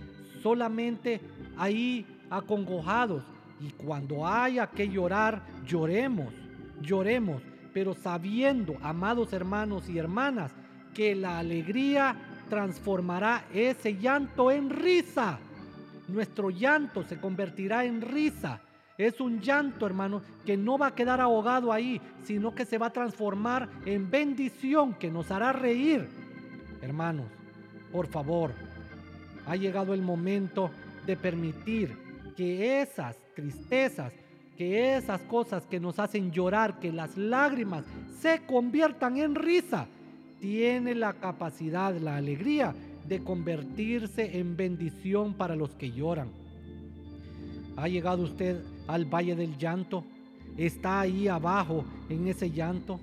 solamente 0.43 1.21
ahí 1.57 2.07
acongojados. 2.31 3.23
Y 3.61 3.71
cuando 3.71 4.27
haya 4.27 4.67
que 4.67 4.89
llorar, 4.89 5.43
lloremos, 5.67 6.33
lloremos 6.81 7.43
pero 7.73 7.95
sabiendo, 7.95 8.77
amados 8.83 9.33
hermanos 9.33 9.89
y 9.89 9.99
hermanas, 9.99 10.53
que 10.95 11.15
la 11.15 11.39
alegría 11.39 12.17
transformará 12.49 13.47
ese 13.53 13.97
llanto 13.97 14.51
en 14.51 14.69
risa. 14.69 15.39
Nuestro 16.09 16.51
llanto 16.51 17.03
se 17.05 17.19
convertirá 17.19 17.85
en 17.85 18.03
risa. 18.03 18.61
Es 19.07 19.21
un 19.21 19.41
llanto, 19.41 19.85
hermano, 19.85 20.23
que 20.47 20.57
no 20.57 20.79
va 20.79 20.89
a 20.89 20.95
quedar 20.95 21.21
ahogado 21.21 21.73
ahí, 21.73 22.01
sino 22.25 22.55
que 22.55 22.65
se 22.65 22.79
va 22.79 22.87
a 22.87 22.93
transformar 22.93 23.69
en 23.85 24.11
bendición 24.11 24.95
que 24.95 25.11
nos 25.11 25.31
hará 25.31 25.53
reír. 25.53 26.09
Hermanos, 26.81 27.27
por 27.91 28.07
favor, 28.07 28.53
ha 29.47 29.57
llegado 29.57 29.93
el 29.93 30.03
momento 30.03 30.71
de 31.05 31.17
permitir 31.17 31.97
que 32.37 32.81
esas 32.81 33.17
tristezas 33.35 34.13
que 34.57 34.97
esas 34.97 35.21
cosas 35.23 35.65
que 35.67 35.81
nos 35.81 35.99
hacen 35.99 36.31
llorar, 36.31 36.79
que 36.79 36.93
las 36.93 37.17
lágrimas 37.17 37.85
se 38.21 38.43
conviertan 38.47 39.17
en 39.17 39.35
risa, 39.35 39.87
tiene 40.41 40.95
la 40.95 41.15
capacidad, 41.15 41.97
la 41.97 42.17
alegría 42.17 42.75
de 43.09 43.25
convertirse 43.25 44.39
en 44.39 44.57
bendición 44.57 45.35
para 45.35 45.57
los 45.57 45.71
que 45.71 45.91
lloran. 45.91 46.29
¿Ha 47.77 47.89
llegado 47.89 48.23
usted 48.23 48.63
al 48.87 49.05
valle 49.05 49.35
del 49.35 49.57
llanto? 49.57 50.05
¿Está 50.57 51.01
ahí 51.01 51.29
abajo 51.29 51.85
en 52.09 52.29
ese 52.29 52.51
llanto? 52.51 53.01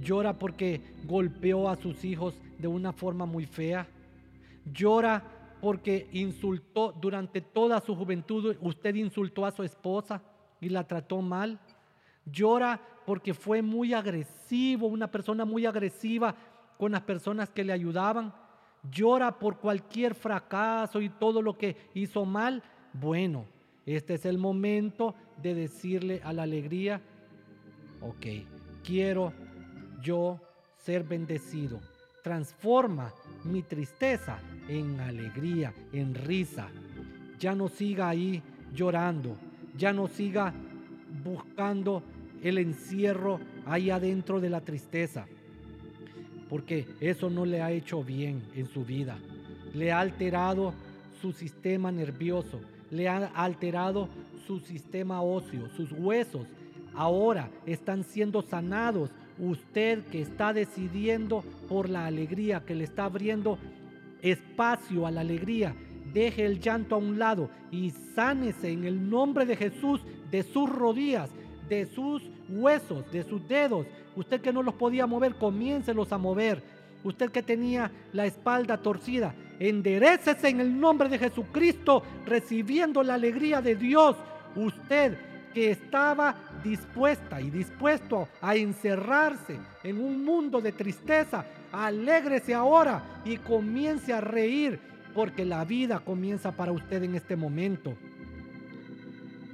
¿Llora 0.00 0.38
porque 0.38 0.80
golpeó 1.04 1.68
a 1.68 1.76
sus 1.76 2.04
hijos 2.04 2.34
de 2.58 2.68
una 2.68 2.92
forma 2.92 3.26
muy 3.26 3.46
fea? 3.46 3.86
¿Llora 4.72 5.22
porque 5.60 6.08
insultó 6.12 6.92
durante 7.00 7.40
toda 7.40 7.80
su 7.80 7.94
juventud? 7.94 8.56
¿Usted 8.60 8.94
insultó 8.94 9.46
a 9.46 9.52
su 9.52 9.62
esposa? 9.62 10.22
y 10.62 10.70
la 10.70 10.84
trató 10.84 11.20
mal. 11.20 11.58
Llora 12.24 12.80
porque 13.04 13.34
fue 13.34 13.60
muy 13.60 13.92
agresivo, 13.92 14.86
una 14.86 15.10
persona 15.10 15.44
muy 15.44 15.66
agresiva 15.66 16.34
con 16.78 16.92
las 16.92 17.02
personas 17.02 17.50
que 17.50 17.64
le 17.64 17.72
ayudaban. 17.72 18.32
Llora 18.88 19.38
por 19.38 19.58
cualquier 19.58 20.14
fracaso 20.14 21.02
y 21.02 21.08
todo 21.08 21.42
lo 21.42 21.58
que 21.58 21.76
hizo 21.94 22.24
mal. 22.24 22.62
Bueno, 22.92 23.44
este 23.86 24.14
es 24.14 24.26
el 24.26 24.38
momento 24.38 25.14
de 25.42 25.54
decirle 25.54 26.20
a 26.24 26.32
la 26.32 26.44
alegría, 26.44 27.00
ok, 28.00 28.26
quiero 28.84 29.32
yo 30.00 30.40
ser 30.76 31.04
bendecido. 31.04 31.80
Transforma 32.22 33.12
mi 33.44 33.62
tristeza 33.62 34.38
en 34.68 35.00
alegría, 35.00 35.74
en 35.92 36.14
risa. 36.14 36.68
Ya 37.38 37.54
no 37.54 37.68
siga 37.68 38.08
ahí 38.08 38.42
llorando 38.72 39.36
ya 39.76 39.92
no 39.92 40.08
siga 40.08 40.52
buscando 41.24 42.02
el 42.42 42.58
encierro 42.58 43.40
ahí 43.66 43.90
adentro 43.90 44.40
de 44.40 44.50
la 44.50 44.60
tristeza, 44.60 45.26
porque 46.48 46.86
eso 47.00 47.30
no 47.30 47.46
le 47.46 47.62
ha 47.62 47.70
hecho 47.70 48.02
bien 48.02 48.42
en 48.54 48.66
su 48.66 48.84
vida. 48.84 49.18
Le 49.74 49.92
ha 49.92 50.00
alterado 50.00 50.74
su 51.20 51.32
sistema 51.32 51.92
nervioso, 51.92 52.60
le 52.92 53.08
ha 53.08 53.26
alterado 53.34 54.08
su 54.46 54.60
sistema 54.60 55.22
óseo, 55.22 55.68
sus 55.76 55.90
huesos. 55.92 56.46
Ahora 56.94 57.48
están 57.66 58.04
siendo 58.04 58.42
sanados. 58.42 59.10
Usted 59.38 60.04
que 60.04 60.20
está 60.20 60.52
decidiendo 60.52 61.42
por 61.68 61.88
la 61.88 62.06
alegría, 62.06 62.60
que 62.64 62.74
le 62.74 62.84
está 62.84 63.06
abriendo 63.06 63.58
espacio 64.20 65.06
a 65.06 65.10
la 65.10 65.22
alegría, 65.22 65.74
deje 66.12 66.44
el 66.44 66.60
llanto 66.60 66.94
a 66.94 66.98
un 66.98 67.18
lado 67.18 67.48
y 67.70 67.90
sánese 68.14 68.70
en 68.70 68.84
el 68.84 69.08
nombre 69.08 69.46
de 69.46 69.56
Jesús 69.56 70.02
de 70.30 70.42
sus 70.42 70.68
rodillas, 70.68 71.30
de 71.70 71.86
sus 71.86 72.22
huesos, 72.50 73.10
de 73.10 73.24
sus 73.24 73.48
dedos. 73.48 73.86
Usted 74.14 74.42
que 74.42 74.52
no 74.52 74.62
los 74.62 74.74
podía 74.74 75.06
mover, 75.06 75.36
comiéncelos 75.36 76.12
a 76.12 76.18
mover. 76.18 76.62
Usted 77.04 77.30
que 77.30 77.42
tenía 77.42 77.90
la 78.12 78.26
espalda 78.26 78.76
torcida, 78.76 79.34
enderecese 79.68 80.48
en 80.48 80.60
el 80.60 80.80
nombre 80.80 81.08
de 81.08 81.18
Jesucristo, 81.18 82.02
recibiendo 82.26 83.02
la 83.02 83.14
alegría 83.14 83.62
de 83.62 83.76
Dios. 83.76 84.16
Usted 84.56 85.16
que 85.54 85.70
estaba 85.70 86.34
dispuesta 86.64 87.40
y 87.40 87.50
dispuesto 87.50 88.28
a 88.40 88.56
encerrarse 88.56 89.58
en 89.84 90.00
un 90.00 90.24
mundo 90.24 90.60
de 90.60 90.72
tristeza, 90.72 91.44
alégrese 91.70 92.54
ahora 92.54 93.20
y 93.24 93.36
comience 93.36 94.12
a 94.12 94.20
reír, 94.20 94.80
porque 95.14 95.44
la 95.44 95.64
vida 95.64 96.00
comienza 96.00 96.50
para 96.50 96.72
usted 96.72 97.04
en 97.04 97.14
este 97.14 97.36
momento. 97.36 97.94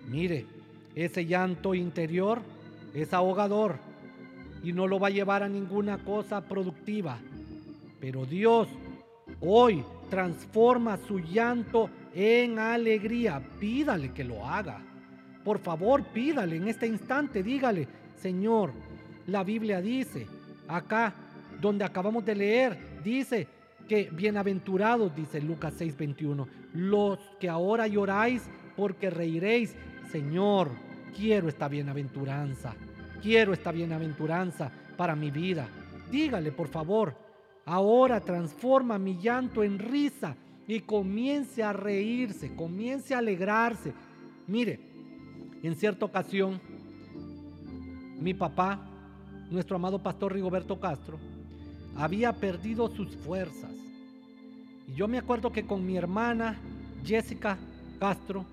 Mire, 0.09 0.47
ese 0.95 1.27
llanto 1.27 1.75
interior 1.75 2.41
es 2.95 3.13
ahogador 3.13 3.77
y 4.63 4.73
no 4.73 4.87
lo 4.87 4.99
va 4.99 5.09
a 5.09 5.11
llevar 5.11 5.43
a 5.43 5.49
ninguna 5.49 5.99
cosa 5.99 6.41
productiva. 6.41 7.19
Pero 8.01 8.25
Dios 8.25 8.69
hoy 9.41 9.85
transforma 10.09 10.97
su 10.97 11.19
llanto 11.19 11.91
en 12.15 12.59
alegría. 12.59 13.43
Pídale 13.61 14.13
que 14.13 14.25
lo 14.25 14.47
haga. 14.47 14.81
Por 15.45 15.59
favor, 15.59 16.05
pídale 16.05 16.57
en 16.57 16.69
este 16.69 16.87
instante, 16.87 17.43
dígale, 17.43 17.89
Señor, 18.17 18.73
la 19.27 19.45
Biblia 19.45 19.81
dice, 19.81 20.27
acá 20.67 21.15
donde 21.61 21.85
acabamos 21.85 22.25
de 22.25 22.35
leer, 22.35 22.79
dice 23.03 23.47
que 23.89 24.11
bienaventurados, 24.13 25.15
dice 25.15 25.41
Lucas 25.41 25.75
6:21, 25.79 26.47
los 26.75 27.19
que 27.41 27.49
ahora 27.49 27.87
lloráis 27.87 28.43
porque 28.77 29.11
reiréis, 29.11 29.75
Señor, 30.13 30.71
quiero 31.17 31.49
esta 31.49 31.69
bienaventuranza, 31.69 32.75
quiero 33.23 33.53
esta 33.53 33.73
bienaventuranza 33.73 34.71
para 34.97 35.17
mi 35.17 35.31
vida. 35.31 35.67
Dígale, 36.11 36.53
por 36.53 36.69
favor, 36.69 37.15
ahora 37.69 38.21
transforma 38.21 38.99
mi 38.99 39.19
llanto 39.19 39.63
en 39.63 39.79
risa 39.79 40.35
y 40.67 40.81
comience 40.81 41.63
a 41.63 41.73
reírse, 41.73 42.55
comience 42.57 43.15
a 43.15 43.19
alegrarse. 43.19 43.93
Mire, 44.47 44.81
en 45.63 45.75
cierta 45.75 46.07
ocasión, 46.07 46.61
mi 48.19 48.33
papá, 48.33 48.81
nuestro 49.51 49.77
amado 49.77 50.03
pastor 50.03 50.33
Rigoberto 50.33 50.81
Castro, 50.81 51.19
había 51.97 52.33
perdido 52.33 52.89
sus 52.89 53.15
fuerzas. 53.17 53.73
Y 54.87 54.95
yo 54.95 55.07
me 55.07 55.19
acuerdo 55.19 55.53
que 55.53 55.67
con 55.67 55.85
mi 55.85 55.97
hermana 55.97 56.57
Jessica 57.05 57.59
Castro 58.01 58.47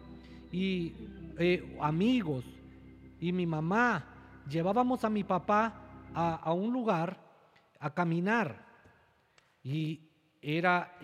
y 0.51 0.93
eh, 1.39 1.77
amigos 1.81 2.43
y 3.19 3.31
mi 3.31 3.45
mamá 3.45 4.03
llevábamos 4.49 5.05
a 5.05 5.09
mi 5.09 5.23
papá 5.23 5.73
a, 6.13 6.53
un 6.53 6.71
lugar 6.71 7.17
a 7.79 7.89
caminar. 7.93 8.64
Y 9.65 9.99
era 10.43 10.95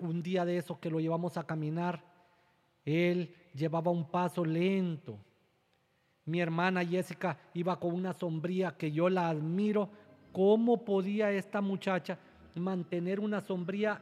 un 0.00 0.22
día 0.22 0.44
de 0.44 0.58
esos 0.58 0.78
que 0.78 0.90
lo 0.90 1.00
llevamos 1.00 1.38
a 1.38 1.44
caminar. 1.44 2.04
Él 2.84 3.34
llevaba 3.54 3.90
un 3.90 4.10
paso 4.10 4.44
lento. 4.44 5.18
Mi 6.26 6.40
hermana 6.40 6.84
Jessica 6.84 7.38
iba 7.54 7.80
con 7.80 7.94
una 7.94 8.12
sombría 8.12 8.76
que 8.76 8.92
yo 8.92 9.08
la 9.08 9.30
admiro. 9.30 9.88
¿Cómo 10.30 10.84
podía 10.84 11.32
esta 11.32 11.62
muchacha 11.62 12.18
mantener 12.54 13.18
una 13.18 13.40
sombría, 13.40 13.98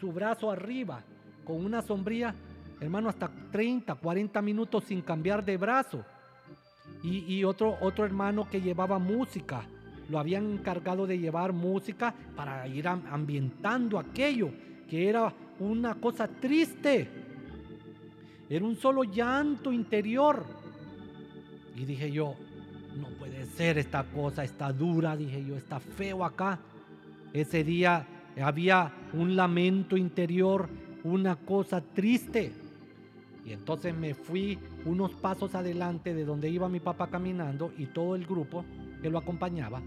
su 0.00 0.10
brazo 0.10 0.50
arriba, 0.50 1.04
con 1.44 1.62
una 1.62 1.82
sombría, 1.82 2.34
hermano, 2.80 3.10
hasta 3.10 3.30
30, 3.52 3.94
40 3.94 4.40
minutos 4.40 4.84
sin 4.84 5.02
cambiar 5.02 5.44
de 5.44 5.58
brazo? 5.58 6.02
Y, 7.02 7.44
otro, 7.44 7.76
otro 7.82 8.06
hermano 8.06 8.48
que 8.48 8.62
llevaba 8.62 8.98
música, 8.98 9.66
lo 10.08 10.18
habían 10.18 10.52
encargado 10.52 11.06
de 11.06 11.18
llevar 11.18 11.52
música 11.52 12.14
para 12.36 12.66
ir 12.68 12.86
ambientando 12.88 13.98
aquello, 13.98 14.50
que 14.88 15.08
era 15.08 15.32
una 15.60 15.94
cosa 15.94 16.28
triste. 16.28 17.08
Era 18.48 18.64
un 18.64 18.76
solo 18.76 19.04
llanto 19.04 19.72
interior. 19.72 20.44
Y 21.76 21.84
dije 21.84 22.10
yo, 22.10 22.34
no 22.96 23.08
puede 23.18 23.46
ser 23.46 23.78
esta 23.78 24.04
cosa, 24.04 24.44
está 24.44 24.72
dura, 24.72 25.16
dije 25.16 25.44
yo, 25.44 25.56
está 25.56 25.80
feo 25.80 26.24
acá. 26.24 26.60
Ese 27.32 27.64
día 27.64 28.06
había 28.40 28.92
un 29.12 29.34
lamento 29.34 29.96
interior, 29.96 30.68
una 31.02 31.36
cosa 31.36 31.80
triste. 31.80 32.52
Y 33.44 33.52
entonces 33.52 33.94
me 33.94 34.14
fui 34.14 34.58
unos 34.84 35.12
pasos 35.12 35.54
adelante 35.54 36.14
de 36.14 36.24
donde 36.24 36.48
iba 36.48 36.68
mi 36.68 36.80
papá 36.80 37.08
caminando 37.08 37.72
y 37.76 37.86
todo 37.86 38.14
el 38.14 38.24
grupo 38.26 38.64
que 39.04 39.10
lo 39.10 39.18
acompañaba 39.18 39.82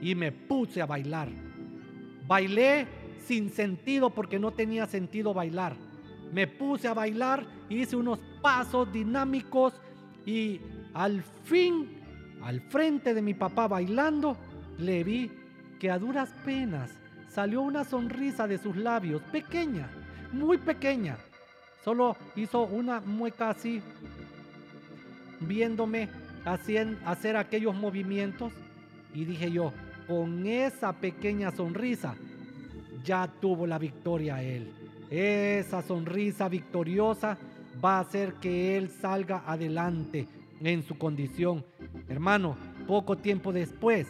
y 0.00 0.16
me 0.16 0.32
puse 0.32 0.82
a 0.82 0.86
bailar. 0.86 1.28
Bailé 2.26 2.88
sin 3.24 3.50
sentido 3.50 4.10
porque 4.10 4.40
no 4.40 4.50
tenía 4.50 4.88
sentido 4.88 5.32
bailar. 5.32 5.76
Me 6.32 6.48
puse 6.48 6.88
a 6.88 6.92
bailar, 6.92 7.46
hice 7.68 7.94
unos 7.94 8.18
pasos 8.40 8.92
dinámicos 8.92 9.74
y 10.26 10.60
al 10.92 11.22
fin, 11.44 11.86
al 12.42 12.60
frente 12.62 13.14
de 13.14 13.22
mi 13.22 13.32
papá 13.32 13.68
bailando, 13.68 14.36
le 14.76 15.04
vi 15.04 15.30
que 15.78 15.88
a 15.88 16.00
duras 16.00 16.34
penas 16.44 16.90
salió 17.28 17.62
una 17.62 17.84
sonrisa 17.84 18.48
de 18.48 18.58
sus 18.58 18.74
labios, 18.74 19.22
pequeña, 19.30 19.88
muy 20.32 20.58
pequeña. 20.58 21.16
Solo 21.84 22.16
hizo 22.34 22.64
una 22.64 23.00
mueca 23.02 23.50
así, 23.50 23.80
viéndome 25.38 26.08
hacer 26.44 27.36
aquellos 27.36 27.74
movimientos. 27.74 28.52
Y 29.14 29.24
dije 29.24 29.50
yo, 29.50 29.72
con 30.06 30.46
esa 30.46 30.92
pequeña 30.92 31.50
sonrisa, 31.50 32.14
ya 33.04 33.28
tuvo 33.40 33.66
la 33.66 33.78
victoria 33.78 34.42
él. 34.42 34.70
Esa 35.10 35.82
sonrisa 35.82 36.48
victoriosa 36.48 37.36
va 37.84 37.98
a 37.98 38.00
hacer 38.00 38.34
que 38.34 38.76
él 38.76 38.88
salga 38.88 39.42
adelante 39.46 40.26
en 40.62 40.82
su 40.82 40.96
condición. 40.96 41.64
Hermano, 42.08 42.56
poco 42.86 43.16
tiempo 43.16 43.52
después, 43.52 44.06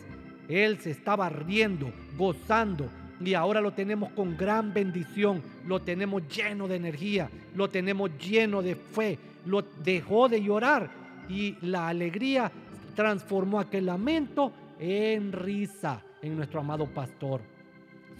él 0.48 0.78
se 0.80 0.90
estaba 0.90 1.28
riendo, 1.28 1.92
gozando, 2.16 2.88
y 3.20 3.34
ahora 3.34 3.60
lo 3.60 3.72
tenemos 3.72 4.10
con 4.12 4.36
gran 4.36 4.74
bendición, 4.74 5.42
lo 5.66 5.80
tenemos 5.80 6.22
lleno 6.28 6.66
de 6.66 6.76
energía, 6.76 7.30
lo 7.54 7.68
tenemos 7.68 8.10
lleno 8.18 8.62
de 8.62 8.74
fe, 8.74 9.18
lo 9.46 9.62
dejó 9.62 10.28
de 10.28 10.42
llorar 10.42 11.01
y 11.32 11.56
la 11.62 11.88
alegría 11.88 12.52
transformó 12.94 13.58
aquel 13.58 13.86
lamento 13.86 14.52
en 14.78 15.32
risa 15.32 16.02
en 16.20 16.36
nuestro 16.36 16.60
amado 16.60 16.86
pastor. 16.86 17.40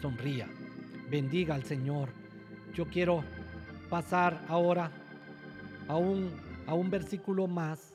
Sonría, 0.01 0.49
bendiga 1.11 1.55
al 1.55 1.65
Señor. 1.65 2.09
Yo 2.75 2.87
quiero 2.87 3.23
pasar 3.91 4.43
ahora 4.49 4.91
a 5.89 5.97
un, 5.97 6.31
a 6.67 6.73
un 6.73 6.91
versículo 6.91 7.47
más 7.47 7.93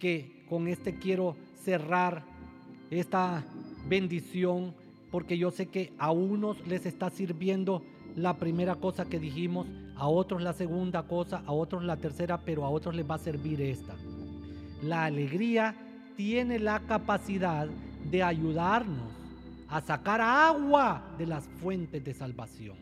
que 0.00 0.44
con 0.48 0.66
este 0.66 0.98
quiero 0.98 1.36
cerrar 1.62 2.24
esta 2.90 3.44
bendición 3.88 4.74
porque 5.12 5.38
yo 5.38 5.52
sé 5.52 5.66
que 5.66 5.92
a 5.98 6.10
unos 6.10 6.66
les 6.66 6.84
está 6.84 7.10
sirviendo 7.10 7.82
la 8.16 8.36
primera 8.36 8.74
cosa 8.74 9.04
que 9.04 9.20
dijimos, 9.20 9.68
a 9.94 10.08
otros 10.08 10.42
la 10.42 10.52
segunda 10.52 11.04
cosa, 11.04 11.42
a 11.46 11.52
otros 11.52 11.84
la 11.84 11.96
tercera, 11.96 12.40
pero 12.44 12.64
a 12.64 12.70
otros 12.70 12.94
les 12.94 13.08
va 13.08 13.14
a 13.14 13.18
servir 13.18 13.60
esta. 13.60 13.94
La 14.86 15.06
alegría 15.06 15.74
tiene 16.16 16.60
la 16.60 16.78
capacidad 16.78 17.66
de 18.08 18.22
ayudarnos 18.22 19.12
a 19.68 19.80
sacar 19.80 20.20
agua 20.20 21.02
de 21.18 21.26
las 21.26 21.44
fuentes 21.60 22.04
de 22.04 22.14
salvación. 22.14 22.76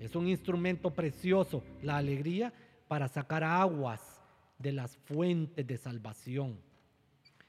Es 0.00 0.16
un 0.16 0.28
instrumento 0.28 0.90
precioso, 0.90 1.62
la 1.82 1.98
alegría, 1.98 2.54
para 2.88 3.06
sacar 3.06 3.44
aguas 3.44 4.00
de 4.58 4.72
las 4.72 4.96
fuentes 4.96 5.66
de 5.66 5.76
salvación. 5.76 6.58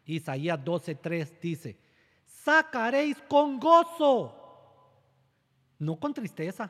Isaías 0.05 0.59
12:3 0.59 1.39
dice, 1.39 1.77
sacaréis 2.25 3.17
con 3.29 3.57
gozo, 3.57 4.35
no 5.79 5.95
con 5.95 6.13
tristeza, 6.13 6.69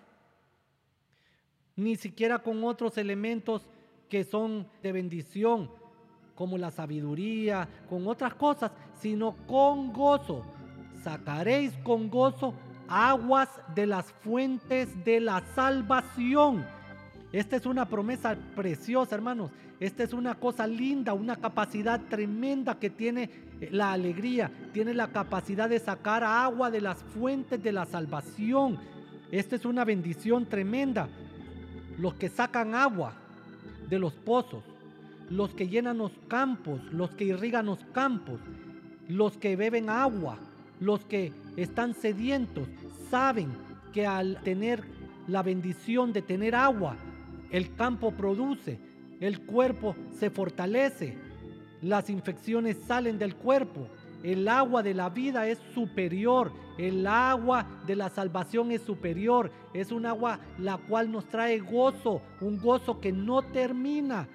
ni 1.75 1.95
siquiera 1.95 2.38
con 2.38 2.63
otros 2.63 2.95
elementos 2.99 3.67
que 4.07 4.23
son 4.23 4.67
de 4.84 4.91
bendición, 4.91 5.82
como 6.36 6.57
la 6.57 6.71
sabiduría, 6.71 7.67
con 7.89 8.07
otras 8.07 8.34
cosas, 8.34 8.71
sino 8.99 9.36
con 9.47 9.93
gozo. 9.93 10.43
Sacaréis 11.03 11.73
con 11.84 12.09
gozo 12.09 12.53
aguas 12.88 13.49
de 13.75 13.88
las 13.88 14.11
fuentes 14.11 15.03
de 15.03 15.19
la 15.19 15.43
salvación. 15.55 16.65
Esta 17.31 17.55
es 17.55 17.65
una 17.65 17.88
promesa 17.88 18.38
preciosa, 18.55 19.15
hermanos. 19.15 19.51
Esta 19.79 20.03
es 20.03 20.13
una 20.13 20.36
cosa 20.36 20.67
linda, 20.67 21.13
una 21.13 21.36
capacidad 21.36 21.99
tremenda 22.09 22.79
que 22.79 22.89
tiene 22.89 23.29
la 23.71 23.91
alegría. 23.91 24.51
Tiene 24.71 24.93
la 24.93 25.07
capacidad 25.07 25.67
de 25.67 25.79
sacar 25.79 26.23
agua 26.23 26.69
de 26.69 26.81
las 26.81 26.99
fuentes 27.03 27.61
de 27.61 27.71
la 27.71 27.86
salvación. 27.86 28.79
Esta 29.31 29.55
es 29.55 29.65
una 29.65 29.84
bendición 29.84 30.45
tremenda. 30.45 31.09
Los 31.97 32.13
que 32.13 32.29
sacan 32.29 32.75
agua 32.75 33.13
de 33.89 33.99
los 33.99 34.13
pozos, 34.13 34.63
los 35.30 35.53
que 35.53 35.67
llenan 35.67 35.97
los 35.97 36.11
campos, 36.28 36.82
los 36.91 37.11
que 37.11 37.26
irrigan 37.26 37.65
los 37.65 37.84
campos, 37.93 38.39
los 39.07 39.38
que 39.38 39.55
beben 39.55 39.89
agua, 39.89 40.38
los 40.80 41.05
que 41.05 41.32
están 41.55 41.93
sedientos, 41.93 42.67
saben 43.09 43.51
que 43.91 44.05
al 44.05 44.41
tener 44.43 44.84
la 45.28 45.43
bendición 45.43 46.13
de 46.13 46.21
tener 46.21 46.55
agua, 46.55 46.97
el 47.51 47.76
campo 47.76 48.11
produce, 48.11 48.80
el 49.19 49.41
cuerpo 49.41 49.95
se 50.19 50.30
fortalece, 50.30 51.17
las 51.82 52.09
infecciones 52.09 52.78
salen 52.88 53.17
del 53.19 53.36
cuerpo, 53.36 53.88
el 54.24 54.47
agua 54.47 54.82
de 54.84 54.93
la 54.93 55.09
vida 55.09 55.47
es 55.47 55.59
superior, 55.74 56.51
el 56.78 57.05
agua 57.05 57.67
de 57.86 57.95
la 57.95 58.09
salvación 58.09 58.71
es 58.71 58.82
superior, 58.82 59.51
es 59.74 59.91
un 59.91 60.05
agua 60.05 60.39
la 60.57 60.78
cual 60.78 61.11
nos 61.11 61.26
trae 61.26 61.59
gozo, 61.59 62.21
un 62.41 62.57
gozo 62.57 62.99
que 62.99 63.11
no 63.11 63.41
termina 63.41 64.28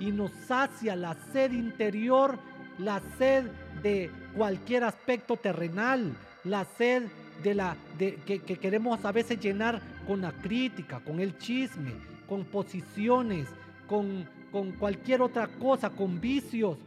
y 0.00 0.12
nos 0.12 0.30
sacia 0.46 0.96
la 0.96 1.14
sed 1.32 1.52
interior, 1.52 2.38
la 2.78 3.00
sed 3.18 3.44
de 3.82 4.10
cualquier 4.36 4.84
aspecto 4.84 5.36
terrenal, 5.36 6.14
la 6.44 6.64
sed 6.64 7.04
de 7.42 7.54
la 7.54 7.76
de, 7.98 8.16
que, 8.26 8.40
que 8.40 8.56
queremos 8.56 9.04
a 9.04 9.12
veces 9.12 9.38
llenar 9.40 9.80
con 10.06 10.20
la 10.20 10.32
crítica, 10.32 11.00
con 11.00 11.20
el 11.20 11.38
chisme, 11.38 11.92
con 12.28 12.44
posiciones, 12.44 13.48
con, 13.86 14.28
con 14.52 14.72
cualquier 14.72 15.22
otra 15.22 15.46
cosa, 15.46 15.90
con 15.90 16.20
vicios. 16.20 16.78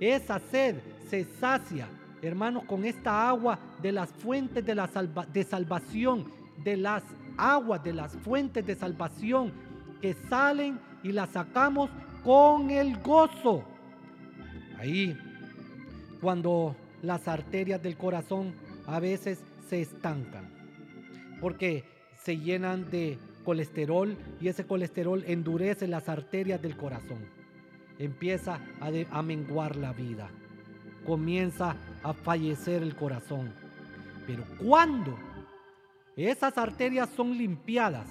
Esa 0.00 0.38
sed 0.38 0.76
se 1.08 1.24
sacia, 1.24 1.88
hermanos, 2.22 2.64
con 2.64 2.84
esta 2.84 3.28
agua 3.28 3.58
de 3.82 3.92
las 3.92 4.10
fuentes 4.10 4.64
de, 4.64 4.74
la 4.74 4.88
de 5.32 5.44
salvación, 5.44 6.30
de 6.62 6.76
las 6.76 7.02
aguas 7.38 7.82
de 7.82 7.92
las 7.94 8.12
fuentes 8.16 8.66
de 8.66 8.74
salvación 8.74 9.52
que 10.02 10.14
salen 10.28 10.78
y 11.02 11.12
las 11.12 11.30
sacamos 11.30 11.88
con 12.28 12.70
el 12.70 12.98
gozo. 12.98 13.64
Ahí, 14.78 15.18
cuando 16.20 16.76
las 17.00 17.26
arterias 17.26 17.82
del 17.82 17.96
corazón 17.96 18.52
a 18.86 19.00
veces 19.00 19.42
se 19.66 19.80
estancan, 19.80 20.46
porque 21.40 21.84
se 22.22 22.36
llenan 22.36 22.90
de 22.90 23.16
colesterol 23.46 24.14
y 24.42 24.48
ese 24.48 24.66
colesterol 24.66 25.24
endurece 25.26 25.88
las 25.88 26.10
arterias 26.10 26.60
del 26.60 26.76
corazón. 26.76 27.24
Empieza 27.98 28.60
a, 28.78 28.90
a 29.10 29.22
menguar 29.22 29.76
la 29.76 29.94
vida 29.94 30.28
comienza 31.06 31.76
a 32.02 32.12
fallecer 32.12 32.82
el 32.82 32.94
corazón. 32.94 33.54
Pero 34.26 34.44
cuando 34.62 35.18
esas 36.14 36.58
arterias 36.58 37.08
son 37.16 37.38
limpiadas 37.38 38.06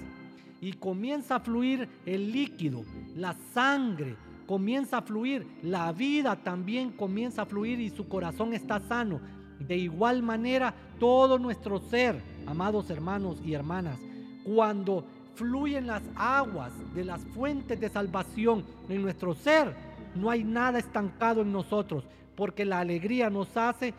y 0.61 0.73
comienza 0.73 1.35
a 1.35 1.39
fluir 1.39 1.87
el 2.05 2.31
líquido, 2.31 2.83
la 3.15 3.35
sangre, 3.53 4.15
comienza 4.45 4.99
a 4.99 5.01
fluir, 5.01 5.45
la 5.61 5.91
vida 5.91 6.35
también 6.35 6.91
comienza 6.91 7.43
a 7.43 7.45
fluir 7.45 7.79
y 7.79 7.89
su 7.89 8.07
corazón 8.07 8.53
está 8.53 8.79
sano. 8.79 9.19
De 9.59 9.75
igual 9.75 10.23
manera, 10.23 10.73
todo 10.99 11.37
nuestro 11.37 11.79
ser, 11.79 12.21
amados 12.45 12.89
hermanos 12.89 13.39
y 13.43 13.53
hermanas, 13.53 13.99
cuando 14.43 15.05
fluyen 15.35 15.87
las 15.87 16.03
aguas 16.15 16.71
de 16.95 17.03
las 17.03 17.21
fuentes 17.35 17.79
de 17.79 17.89
salvación 17.89 18.63
en 18.89 19.01
nuestro 19.01 19.35
ser, 19.35 19.75
no 20.15 20.29
hay 20.29 20.43
nada 20.43 20.79
estancado 20.79 21.41
en 21.41 21.51
nosotros, 21.51 22.05
porque 22.35 22.65
la 22.65 22.79
alegría 22.79 23.29
nos 23.29 23.55
hace 23.57 23.93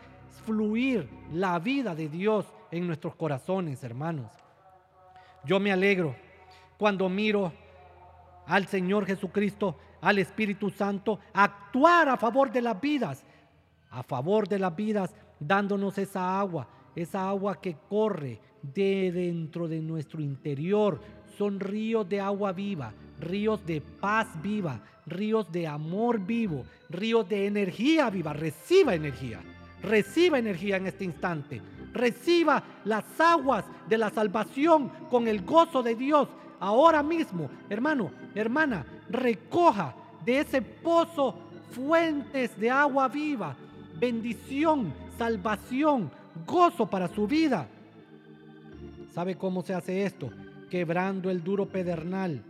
fluir 0.45 1.07
la 1.33 1.59
vida 1.59 1.95
de 1.95 2.09
Dios 2.09 2.45
en 2.71 2.87
nuestros 2.87 3.15
corazones, 3.15 3.83
hermanos. 3.83 4.31
Yo 5.45 5.59
me 5.59 5.71
alegro 5.71 6.15
cuando 6.79 7.09
miro 7.09 7.51
al 8.47 8.65
Señor 8.65 9.05
Jesucristo, 9.05 9.77
al 9.99 10.17
Espíritu 10.17 10.69
Santo, 10.69 11.19
actuar 11.33 12.07
a 12.07 12.15
favor 12.15 12.49
de 12.53 12.61
las 12.61 12.79
vidas, 12.79 13.25
a 13.89 14.01
favor 14.01 14.47
de 14.47 14.59
las 14.59 14.73
vidas, 14.73 15.13
dándonos 15.41 15.97
esa 15.97 16.39
agua, 16.39 16.69
esa 16.95 17.27
agua 17.27 17.59
que 17.59 17.75
corre 17.89 18.39
de 18.61 19.11
dentro 19.11 19.67
de 19.67 19.81
nuestro 19.81 20.21
interior. 20.21 21.01
Son 21.37 21.59
ríos 21.59 22.07
de 22.07 22.21
agua 22.21 22.53
viva, 22.53 22.93
ríos 23.19 23.65
de 23.65 23.81
paz 23.81 24.41
viva, 24.41 24.81
ríos 25.05 25.51
de 25.51 25.67
amor 25.67 26.19
vivo, 26.19 26.63
ríos 26.89 27.27
de 27.27 27.45
energía 27.45 28.09
viva. 28.09 28.31
Reciba 28.31 28.95
energía, 28.95 29.41
reciba 29.83 30.39
energía 30.39 30.77
en 30.77 30.87
este 30.87 31.03
instante. 31.03 31.61
Reciba 31.91 32.63
las 32.85 33.19
aguas 33.19 33.65
de 33.89 33.97
la 33.97 34.09
salvación 34.11 34.89
con 35.09 35.27
el 35.27 35.43
gozo 35.43 35.83
de 35.83 35.95
Dios. 35.95 36.29
Ahora 36.59 37.01
mismo, 37.01 37.49
hermano, 37.69 38.11
hermana, 38.35 38.85
recoja 39.09 39.95
de 40.25 40.41
ese 40.41 40.61
pozo 40.61 41.35
fuentes 41.71 42.59
de 42.59 42.69
agua 42.69 43.07
viva, 43.07 43.55
bendición, 43.99 44.93
salvación, 45.17 46.11
gozo 46.45 46.85
para 46.85 47.07
su 47.07 47.27
vida. 47.27 47.67
¿Sabe 49.13 49.35
cómo 49.35 49.61
se 49.61 49.73
hace 49.73 50.03
esto? 50.03 50.29
Quebrando 50.69 51.29
el 51.29 51.43
duro 51.43 51.67
pedernal 51.67 52.43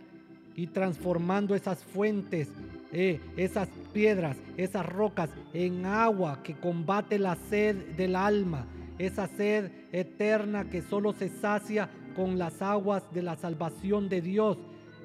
y 0.55 0.67
transformando 0.67 1.55
esas 1.55 1.83
fuentes, 1.83 2.49
eh, 2.91 3.21
esas 3.37 3.69
piedras, 3.93 4.37
esas 4.57 4.85
rocas 4.85 5.29
en 5.53 5.85
agua 5.85 6.41
que 6.43 6.55
combate 6.55 7.19
la 7.19 7.35
sed 7.49 7.75
del 7.95 8.15
alma, 8.15 8.65
esa 8.97 9.27
sed 9.27 9.71
eterna 9.91 10.65
que 10.65 10.81
solo 10.81 11.13
se 11.13 11.29
sacia 11.29 11.89
con 12.19 12.37
las 12.37 12.61
aguas 12.61 13.01
de 13.13 13.21
la 13.21 13.37
salvación 13.37 14.09
de 14.09 14.19
Dios, 14.19 14.57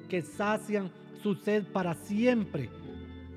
que 0.09 0.21
sacian 0.21 0.91
su 1.23 1.35
sed 1.35 1.63
para 1.71 1.93
siempre. 1.93 2.69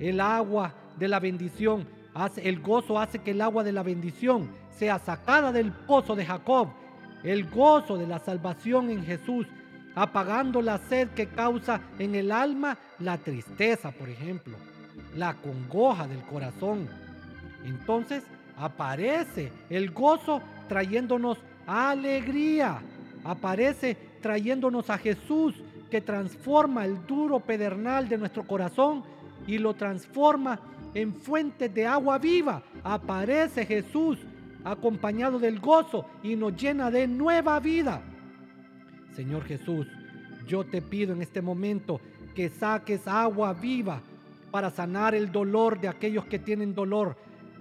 El 0.01 0.19
agua 0.19 0.73
de 0.97 1.07
la 1.07 1.21
bendición, 1.21 1.87
hace, 2.13 2.49
el 2.49 2.59
gozo 2.59 2.99
hace 2.99 3.19
que 3.19 3.31
el 3.31 3.39
agua 3.39 3.63
de 3.63 3.71
la 3.71 3.81
bendición 3.81 4.49
sea 4.77 4.99
sacada 4.99 5.53
del 5.53 5.71
pozo 5.71 6.13
de 6.13 6.25
Jacob. 6.25 6.67
El 7.23 7.49
gozo 7.49 7.97
de 7.97 8.05
la 8.05 8.19
salvación 8.19 8.89
en 8.89 9.05
Jesús 9.05 9.47
apagando 9.95 10.61
la 10.61 10.77
sed 10.89 11.07
que 11.11 11.27
causa 11.27 11.79
en 11.99 12.15
el 12.15 12.33
alma 12.33 12.77
la 12.99 13.17
tristeza, 13.17 13.91
por 13.91 14.09
ejemplo, 14.09 14.57
la 15.15 15.35
congoja 15.35 16.05
del 16.05 16.21
corazón. 16.23 16.89
Entonces 17.63 18.23
aparece 18.57 19.53
el 19.69 19.91
gozo 19.91 20.41
trayéndonos 20.67 21.37
alegría, 21.65 22.81
aparece 23.23 23.97
trayéndonos 24.21 24.89
a 24.89 24.97
Jesús 24.97 25.55
que 25.89 26.01
transforma 26.01 26.85
el 26.85 27.05
duro 27.05 27.39
pedernal 27.39 28.07
de 28.07 28.17
nuestro 28.17 28.45
corazón 28.45 29.03
y 29.47 29.57
lo 29.57 29.73
transforma 29.73 30.59
en 30.93 31.13
fuentes 31.13 31.73
de 31.73 31.85
agua 31.85 32.17
viva. 32.17 32.63
Aparece 32.83 33.65
Jesús 33.65 34.17
acompañado 34.63 35.39
del 35.39 35.59
gozo 35.59 36.05
y 36.23 36.35
nos 36.35 36.55
llena 36.55 36.91
de 36.91 37.07
nueva 37.07 37.59
vida. 37.59 38.01
Señor 39.15 39.43
Jesús, 39.45 39.87
yo 40.47 40.63
te 40.65 40.81
pido 40.81 41.13
en 41.13 41.21
este 41.21 41.41
momento 41.41 41.99
que 42.35 42.49
saques 42.49 43.07
agua 43.07 43.53
viva 43.53 44.01
para 44.51 44.69
sanar 44.69 45.15
el 45.15 45.31
dolor 45.31 45.79
de 45.79 45.87
aquellos 45.87 46.25
que 46.25 46.39
tienen 46.39 46.73
dolor, 46.73 47.15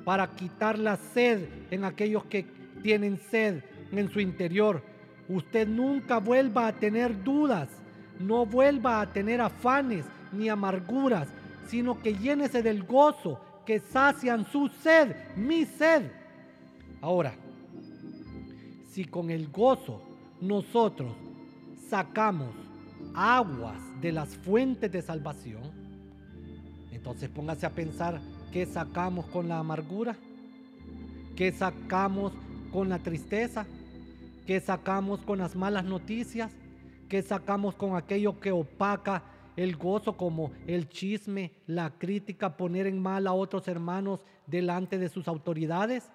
para 0.05 0.29
quitar 0.29 0.79
la 0.79 0.97
sed 0.97 1.49
en 1.71 1.85
aquellos 1.85 2.25
que 2.25 2.47
tienen 2.83 3.19
sed 3.19 3.63
en 3.93 4.11
su 4.11 4.21
interior. 4.21 4.83
Usted 5.29 5.69
nunca 5.69 6.19
vuelva 6.19 6.67
a 6.67 6.73
tener 6.73 7.23
dudas, 7.23 7.69
no 8.19 8.47
vuelva 8.47 9.01
a 9.01 9.13
tener 9.13 9.41
afanes 9.41 10.05
ni 10.33 10.49
amarguras, 10.49 11.29
sino 11.67 12.01
que 12.01 12.15
llénese 12.15 12.63
del 12.63 12.85
gozo 12.85 13.41
que 13.67 13.81
sacian 13.81 14.47
su 14.51 14.69
sed, 14.69 15.15
mi 15.37 15.67
sed. 15.67 16.11
Ahora, 17.03 17.35
si 18.91 19.05
con 19.05 19.31
el 19.31 19.49
gozo 19.49 20.03
nosotros 20.41 21.15
sacamos 21.89 22.55
aguas 23.15 23.79
de 24.01 24.13
las 24.13 24.37
fuentes 24.37 24.91
de 24.91 25.03
salvación, 25.03 25.71
entonces 26.91 27.29
póngase 27.29 27.67
a 27.67 27.71
pensar 27.71 28.21
qué 28.53 28.65
sacamos 28.67 29.27
con 29.27 29.49
la 29.49 29.59
amargura, 29.59 30.17
qué 31.37 31.53
sacamos 31.53 32.33
con 32.73 32.89
la 32.89 32.99
tristeza, 32.99 33.67
qué 34.49 34.61
sacamos 34.61 35.21
con 35.27 35.41
las 35.41 35.55
malas 35.55 35.85
noticias, 35.85 36.57
qué 37.07 37.21
sacamos 37.21 37.75
con 37.75 37.95
aquello 37.95 38.41
que 38.41 38.51
opaca 38.51 39.23
el 39.57 39.77
gozo 39.77 40.17
como 40.17 40.53
el 40.67 40.89
chisme, 40.89 41.53
la 41.67 41.91
crítica, 41.91 42.57
poner 42.57 42.87
en 42.87 42.99
mal 42.99 43.27
a 43.27 43.35
otros 43.35 43.69
hermanos 43.69 44.25
delante 44.47 44.97
de 44.97 45.11
sus 45.11 45.29
autoridades. 45.29 46.11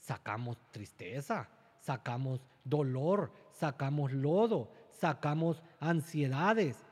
Sacamos 0.00 0.58
tristeza, 0.72 1.48
sacamos 1.78 2.40
dolor, 2.64 3.30
sacamos 3.52 4.10
lodo, 4.10 4.72
sacamos 4.90 5.62
ansiedades 5.78 6.84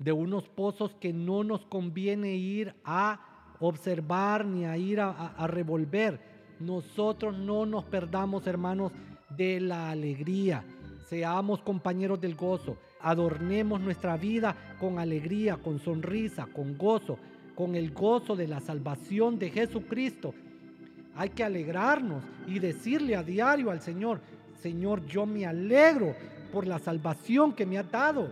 de 0.00 0.10
unos 0.10 0.48
pozos 0.48 0.92
que 0.96 1.12
no 1.12 1.44
nos 1.44 1.64
conviene 1.66 2.34
ir 2.34 2.74
a 2.84 3.54
observar 3.60 4.44
ni 4.44 4.64
a 4.64 4.76
ir 4.76 5.00
a, 5.00 5.46
revolver. 5.46 6.34
Nosotros 6.58 7.38
no 7.38 7.64
nos 7.64 7.84
perdamos, 7.84 8.46
hermanos, 8.48 8.90
de 9.30 9.60
la 9.60 9.90
alegría. 9.90 10.64
Seamos 11.08 11.60
compañeros 11.60 12.20
del 12.20 12.34
gozo. 12.34 12.76
adornemos 13.00 13.80
nuestra 13.80 14.16
vida 14.16 14.56
con 14.80 14.98
alegría, 14.98 15.56
con 15.56 15.78
sonrisa, 15.78 16.46
con 16.46 16.76
gozo, 16.76 17.18
con 17.54 17.76
el 17.76 17.92
gozo 17.92 18.34
de 18.34 18.48
la 18.48 18.60
salvación 18.60 19.38
de 19.38 19.50
Jesucristo. 19.50 20.34
Hay 21.14 21.30
que 21.30 21.44
alegrarnos 21.44 22.24
y 22.46 22.58
decirle 22.58 23.14
a 23.14 23.22
diario 23.22 23.70
al 23.70 23.80
Señor, 23.80 24.20
Señor, 24.60 25.06
yo 25.06 25.24
me 25.26 25.46
alegro 25.46 26.14
por 26.52 26.66
la 26.66 26.78
salvación 26.78 27.52
que 27.52 27.66
me 27.66 27.78
ha 27.78 27.84
dado. 27.84 28.28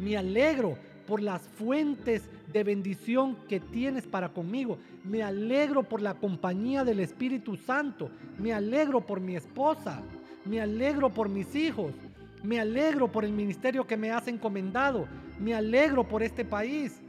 Me 0.00 0.16
alegro 0.16 0.76
por 1.06 1.20
las 1.20 1.42
fuentes 1.42 2.22
de 2.52 2.64
bendición 2.64 3.36
que 3.48 3.60
tienes 3.60 4.06
para 4.06 4.30
conmigo. 4.30 4.78
Me 5.04 5.22
alegro 5.22 5.82
por 5.82 6.02
la 6.02 6.14
compañía 6.14 6.84
del 6.84 7.00
Espíritu 7.00 7.56
Santo. 7.56 8.10
Me 8.38 8.52
alegro 8.52 9.00
por 9.00 9.20
mi 9.20 9.36
esposa. 9.36 10.02
Me 10.44 10.60
alegro 10.60 11.10
por 11.10 11.28
mis 11.28 11.54
hijos. 11.54 11.94
Me 12.42 12.58
alegro 12.58 13.08
por 13.08 13.24
el 13.24 13.32
ministerio 13.32 13.86
que 13.86 13.96
me 13.96 14.10
has 14.10 14.28
encomendado. 14.28 15.06
Me 15.38 15.54
alegro 15.54 16.06
por 16.06 16.22
este 16.22 16.44
país. 16.44 17.00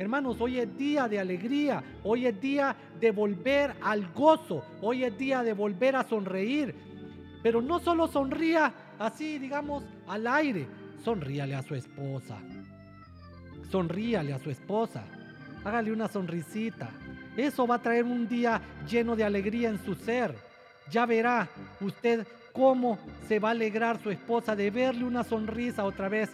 Hermanos, 0.00 0.40
hoy 0.40 0.58
es 0.58 0.78
día 0.78 1.08
de 1.08 1.20
alegría, 1.20 1.84
hoy 2.02 2.24
es 2.24 2.40
día 2.40 2.74
de 2.98 3.10
volver 3.10 3.74
al 3.82 4.10
gozo, 4.14 4.64
hoy 4.80 5.04
es 5.04 5.18
día 5.18 5.42
de 5.42 5.52
volver 5.52 5.94
a 5.94 6.04
sonreír. 6.04 6.74
Pero 7.42 7.60
no 7.60 7.80
solo 7.80 8.08
sonría 8.08 8.72
así, 8.98 9.38
digamos, 9.38 9.84
al 10.08 10.26
aire, 10.26 10.66
sonríale 11.04 11.54
a 11.54 11.62
su 11.62 11.74
esposa, 11.74 12.38
sonríale 13.70 14.32
a 14.32 14.38
su 14.38 14.50
esposa, 14.50 15.04
hágale 15.64 15.92
una 15.92 16.08
sonrisita. 16.08 16.90
Eso 17.36 17.66
va 17.66 17.76
a 17.76 17.82
traer 17.82 18.04
un 18.04 18.28
día 18.28 18.60
lleno 18.88 19.16
de 19.16 19.24
alegría 19.24 19.68
en 19.68 19.82
su 19.84 19.94
ser. 19.94 20.34
Ya 20.90 21.06
verá 21.06 21.48
usted 21.80 22.26
cómo 22.52 22.98
se 23.28 23.38
va 23.38 23.48
a 23.48 23.52
alegrar 23.52 24.02
su 24.02 24.10
esposa 24.10 24.56
de 24.56 24.70
verle 24.70 25.04
una 25.04 25.24
sonrisa 25.24 25.84
otra 25.84 26.08
vez. 26.08 26.30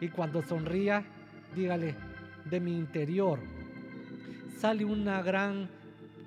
Y 0.00 0.08
cuando 0.08 0.42
sonría, 0.42 1.04
dígale, 1.54 1.94
de 2.44 2.60
mi 2.60 2.76
interior 2.76 3.38
sale 4.60 4.84
una 4.84 5.22
gran 5.22 5.70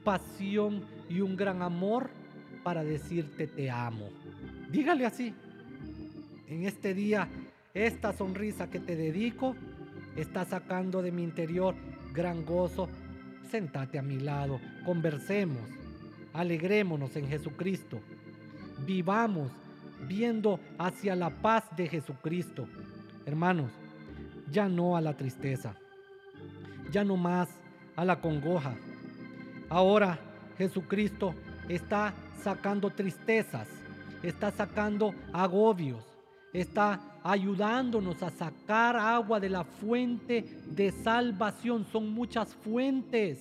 pasión 0.04 0.84
y 1.08 1.22
un 1.22 1.36
gran 1.36 1.62
amor 1.62 2.10
para 2.64 2.84
decirte 2.84 3.46
te 3.46 3.70
amo. 3.70 4.10
Dígale 4.72 5.06
así. 5.06 5.34
En 6.48 6.66
este 6.66 6.96
día, 6.96 7.28
esta 7.74 8.12
sonrisa 8.12 8.70
que 8.70 8.80
te 8.80 8.96
dedico 8.96 9.56
está 10.16 10.46
sacando 10.46 11.02
de 11.02 11.12
mi 11.12 11.24
interior 11.24 11.76
gran 12.14 12.46
gozo. 12.46 12.90
Sentate 13.50 14.00
a 14.00 14.02
mi 14.02 14.20
lado, 14.20 14.60
conversemos, 14.86 15.62
alegrémonos 16.34 17.16
en 17.16 17.28
Jesucristo. 17.28 18.00
Vivamos 18.86 19.52
viendo 20.08 20.60
hacia 20.78 21.16
la 21.16 21.30
paz 21.30 21.64
de 21.78 21.88
Jesucristo. 21.88 22.68
Hermanos, 23.26 23.72
ya 24.52 24.68
no 24.68 24.98
a 24.98 25.02
la 25.02 25.16
tristeza 25.16 25.76
ya 26.94 27.04
no 27.04 27.18
más 27.18 27.50
a 27.96 28.06
la 28.06 28.22
congoja. 28.22 28.76
Ahora 29.68 30.20
Jesucristo 30.58 31.34
está 31.68 32.14
sacando 32.42 32.92
tristezas, 32.92 33.68
está 34.22 34.52
sacando 34.52 35.14
agobios, 35.34 36.04
está 36.54 37.02
ayudándonos 37.24 38.22
a 38.22 38.30
sacar 38.30 38.96
agua 38.98 39.40
de 39.40 39.50
la 39.50 39.64
fuente 39.64 40.44
de 40.68 40.92
salvación. 40.92 41.86
Son 41.92 42.10
muchas 42.10 42.54
fuentes, 42.54 43.40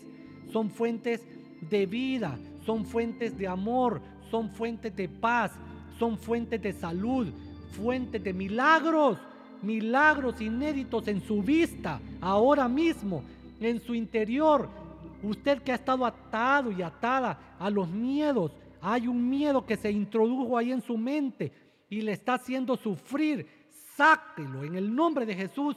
son 0.53 0.71
fuentes 0.71 1.21
de 1.69 1.87
vida, 1.87 2.39
son 2.65 2.85
fuentes 2.85 3.37
de 3.37 3.49
amor, 3.49 4.01
son 4.31 4.51
fuentes 4.51 4.95
de 4.95 5.09
paz, 5.09 5.53
son 5.99 6.17
fuentes 6.17 6.63
de 6.63 6.73
salud, 6.73 7.29
fuentes 7.73 8.23
de 8.23 8.33
milagros, 8.33 9.19
milagros 9.63 10.41
inéditos 10.41 11.07
en 11.09 11.21
su 11.23 11.43
vista 11.43 12.01
ahora 12.21 12.69
mismo 12.69 13.23
en 13.61 13.81
su 13.81 13.95
interior. 13.95 14.69
Usted 15.23 15.63
que 15.63 15.73
ha 15.73 15.77
estado 15.77 16.05
atado 16.05 16.73
y 16.73 16.83
atada 16.83 17.57
a 17.59 17.71
los 17.71 17.89
miedos, 17.89 18.53
hay 18.81 19.07
un 19.07 19.29
miedo 19.29 19.65
que 19.65 19.77
se 19.77 19.91
introdujo 19.91 20.59
ahí 20.59 20.73
en 20.73 20.83
su 20.83 20.99
mente 20.99 21.53
y 21.89 22.01
le 22.01 22.13
está 22.13 22.35
haciendo 22.35 22.77
sufrir. 22.77 23.62
Sáquelo 23.97 24.65
en 24.65 24.75
el 24.77 24.95
nombre 24.95 25.27
de 25.27 25.35
Jesús. 25.35 25.77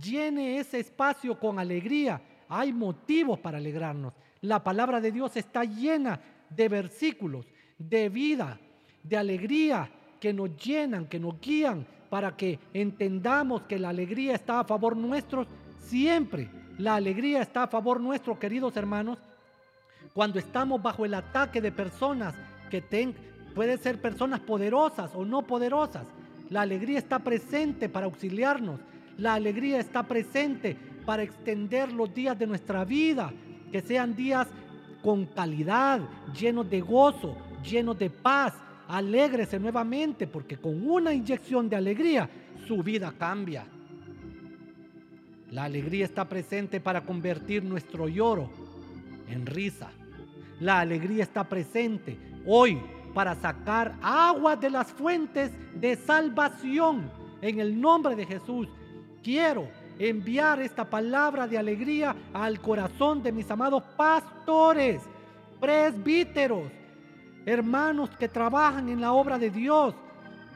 Llene 0.00 0.58
ese 0.58 0.80
espacio 0.80 1.38
con 1.38 1.58
alegría. 1.58 2.20
Hay 2.48 2.72
motivos 2.72 3.38
para 3.38 3.58
alegrarnos. 3.58 4.12
La 4.40 4.62
palabra 4.62 5.00
de 5.00 5.12
Dios 5.12 5.36
está 5.36 5.64
llena 5.64 6.20
de 6.50 6.68
versículos, 6.68 7.46
de 7.78 8.08
vida, 8.08 8.58
de 9.02 9.16
alegría 9.16 9.90
que 10.20 10.32
nos 10.32 10.56
llenan, 10.56 11.06
que 11.06 11.18
nos 11.18 11.40
guían 11.40 11.86
para 12.10 12.36
que 12.36 12.58
entendamos 12.72 13.62
que 13.62 13.78
la 13.78 13.88
alegría 13.88 14.34
está 14.34 14.60
a 14.60 14.64
favor 14.64 14.96
nuestro 14.96 15.46
siempre 15.78 16.48
la 16.78 16.96
alegría 16.96 17.42
está 17.42 17.64
a 17.64 17.68
favor 17.68 18.00
nuestro, 18.00 18.38
queridos 18.38 18.76
hermanos, 18.76 19.18
cuando 20.12 20.38
estamos 20.38 20.82
bajo 20.82 21.04
el 21.04 21.14
ataque 21.14 21.60
de 21.60 21.70
personas 21.70 22.34
que 22.68 22.82
pueden 23.54 23.78
ser 23.78 24.00
personas 24.00 24.40
poderosas 24.40 25.12
o 25.14 25.24
no 25.24 25.42
poderosas. 25.42 26.04
La 26.50 26.62
alegría 26.62 26.98
está 26.98 27.18
presente 27.18 27.88
para 27.88 28.06
auxiliarnos. 28.06 28.80
La 29.18 29.34
alegría 29.34 29.80
está 29.80 30.02
presente 30.02 30.76
para 31.06 31.22
extender 31.22 31.92
los 31.92 32.12
días 32.14 32.38
de 32.38 32.46
nuestra 32.46 32.84
vida, 32.84 33.32
que 33.70 33.80
sean 33.80 34.14
días 34.14 34.48
con 35.02 35.26
calidad, 35.26 36.00
llenos 36.38 36.68
de 36.68 36.80
gozo, 36.80 37.36
llenos 37.62 37.98
de 37.98 38.10
paz. 38.10 38.54
Alégrese 38.88 39.58
nuevamente 39.58 40.26
porque 40.26 40.56
con 40.56 40.88
una 40.88 41.12
inyección 41.12 41.68
de 41.68 41.76
alegría 41.76 42.28
su 42.66 42.82
vida 42.82 43.12
cambia. 43.16 43.66
La 45.50 45.64
alegría 45.64 46.04
está 46.04 46.28
presente 46.28 46.80
para 46.80 47.02
convertir 47.02 47.62
nuestro 47.62 48.08
lloro 48.08 48.50
en 49.28 49.46
risa. 49.46 49.90
La 50.60 50.80
alegría 50.80 51.22
está 51.22 51.44
presente 51.44 52.18
hoy 52.46 52.80
para 53.14 53.34
sacar 53.36 53.94
agua 54.02 54.56
de 54.56 54.68
las 54.68 54.92
fuentes 54.92 55.52
de 55.80 55.96
salvación. 55.96 57.10
En 57.40 57.60
el 57.60 57.80
nombre 57.80 58.16
de 58.16 58.26
Jesús, 58.26 58.68
quiero 59.22 59.68
enviar 59.98 60.60
esta 60.60 60.84
palabra 60.84 61.46
de 61.46 61.56
alegría 61.56 62.14
al 62.32 62.60
corazón 62.60 63.22
de 63.22 63.32
mis 63.32 63.50
amados 63.50 63.82
pastores, 63.96 65.02
presbíteros, 65.60 66.64
hermanos 67.46 68.10
que 68.18 68.28
trabajan 68.28 68.88
en 68.88 69.00
la 69.00 69.12
obra 69.12 69.38
de 69.38 69.50
Dios, 69.50 69.94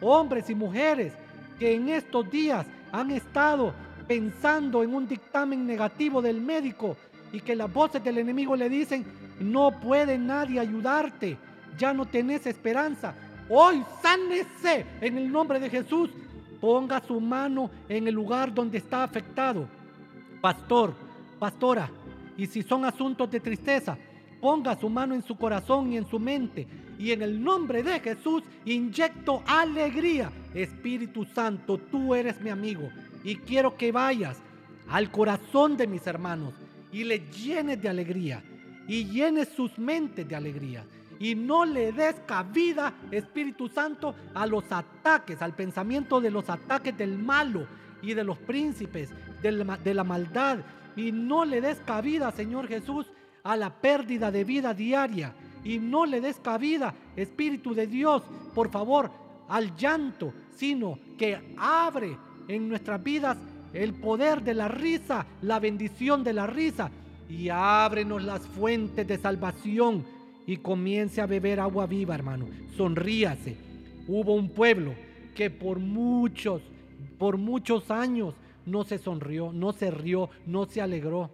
hombres 0.01 0.51
y 0.51 0.55
mujeres 0.55 1.13
que 1.59 1.75
en 1.75 1.89
estos 1.89 2.31
días 2.31 2.67
han 2.93 3.11
estado 3.11 3.75
pensando 4.07 4.83
en 4.83 4.95
un 4.95 5.07
dictamen 5.07 5.67
negativo 5.67 6.23
del 6.23 6.41
médico 6.41 6.97
y 7.33 7.41
que 7.41 7.55
las 7.55 7.73
voces 7.73 8.03
del 8.03 8.19
enemigo 8.19 8.57
le 8.57 8.69
dicen, 8.69 9.05
no 9.39 9.79
puede 9.79 10.19
nadie 10.19 10.59
ayudarte, 10.59 11.37
ya 11.77 11.93
no 11.93 12.07
tenés 12.07 12.47
esperanza. 12.47 13.15
Hoy 13.49 13.83
sánese 14.03 14.87
en 15.01 15.19
el 15.19 15.31
nombre 15.31 15.59
de 15.59 15.71
Jesús. 15.71 16.11
Ponga 16.61 17.03
su 17.07 17.21
mano 17.21 17.71
en 17.89 18.09
el 18.09 18.15
lugar 18.15 18.53
donde 18.53 18.79
está 18.79 19.05
afectado. 19.05 19.69
Pastor, 20.41 20.95
pastora, 21.39 21.91
y 22.37 22.47
si 22.47 22.63
son 22.63 22.85
asuntos 22.85 23.31
de 23.31 23.41
tristeza, 23.41 23.97
ponga 24.41 24.79
su 24.79 24.89
mano 24.89 25.15
en 25.15 25.23
su 25.23 25.37
corazón 25.37 25.93
y 25.93 25.97
en 25.97 26.09
su 26.09 26.19
mente. 26.19 26.67
Y 26.99 27.13
en 27.13 27.23
el 27.23 27.43
nombre 27.43 27.83
de 27.83 28.01
Jesús 28.01 28.43
inyecto 28.65 29.43
alegría. 29.47 30.33
Espíritu 30.55 31.25
Santo, 31.25 31.79
tú 31.79 32.15
eres 32.15 32.41
mi 32.41 32.51
amigo. 32.51 32.89
Y 33.25 33.37
quiero 33.37 33.77
que 33.77 33.93
vayas 33.93 34.39
al 34.89 35.11
corazón 35.11 35.77
de 35.77 35.87
mis 35.87 36.07
hermanos 36.07 36.55
y 36.93 37.05
le 37.05 37.21
llenes 37.31 37.81
de 37.81 37.89
alegría 37.89 38.43
y 38.87 39.05
llenes 39.05 39.49
sus 39.49 39.79
mentes 39.79 40.27
de 40.27 40.35
alegría. 40.35 40.85
Y 41.21 41.35
no 41.35 41.65
le 41.65 41.93
des 41.93 42.17
cabida, 42.27 42.95
Espíritu 43.11 43.69
Santo, 43.69 44.15
a 44.35 44.47
los 44.47 44.71
ataques, 44.71 45.43
al 45.43 45.55
pensamiento 45.55 46.21
de 46.21 46.31
los 46.31 46.49
ataques 46.49 46.97
del 46.97 47.19
malo 47.19 47.67
y 48.03 48.15
de 48.15 48.25
los 48.25 48.39
príncipes, 48.39 49.11
de 49.43 49.95
la, 49.95 50.05
maldad. 50.05 50.59
Y 50.97 51.11
no 51.11 51.45
le 51.45 51.61
des 51.61 51.81
cabida, 51.81 52.31
Señor 52.31 52.69
Jesús, 52.69 53.11
a 53.43 53.57
la 53.57 53.71
pérdida 53.71 54.31
de 54.31 54.45
vida 54.45 54.75
diaria. 54.75 55.35
Y 55.65 55.79
no 55.79 56.07
le 56.07 56.21
des 56.21 56.39
cabida, 56.39 56.95
Espíritu 57.17 57.75
de 57.75 57.89
Dios, 57.89 58.23
por 58.55 58.71
favor, 58.71 59.11
al 59.49 59.75
llanto, 59.77 60.33
sino 60.55 60.99
que 61.17 61.55
abre 61.59 62.17
en 62.47 62.69
nuestras 62.69 63.03
vidas 63.03 63.37
el 63.73 63.95
poder 63.95 64.43
de 64.43 64.55
la 64.55 64.69
risa, 64.69 65.27
la 65.43 65.59
bendición 65.59 66.23
de 66.23 66.33
la 66.33 66.47
risa. 66.47 66.91
Y 67.29 67.49
ábrenos 67.51 68.23
las 68.23 68.41
fuentes 68.47 69.07
de 69.07 69.19
salvación 69.19 70.18
y 70.49 70.57
comience 70.57 71.21
a 71.21 71.27
beber 71.27 71.61
agua 71.61 71.87
viva, 71.87 72.15
hermano. 72.15 72.49
Sonríase. 72.75 73.55
Hubo 74.09 74.33
un 74.33 74.49
pueblo 74.49 74.95
que 75.37 75.51
por 75.51 75.79
muchos, 75.79 76.63
por 77.19 77.37
muchos 77.37 77.91
años 77.91 78.35
no 78.65 78.83
se 78.83 78.97
sonrió, 78.97 79.53
no 79.53 79.75
se 79.75 79.91
rió, 79.91 80.31
no 80.47 80.65
se 80.65 80.81
alegró. 80.81 81.31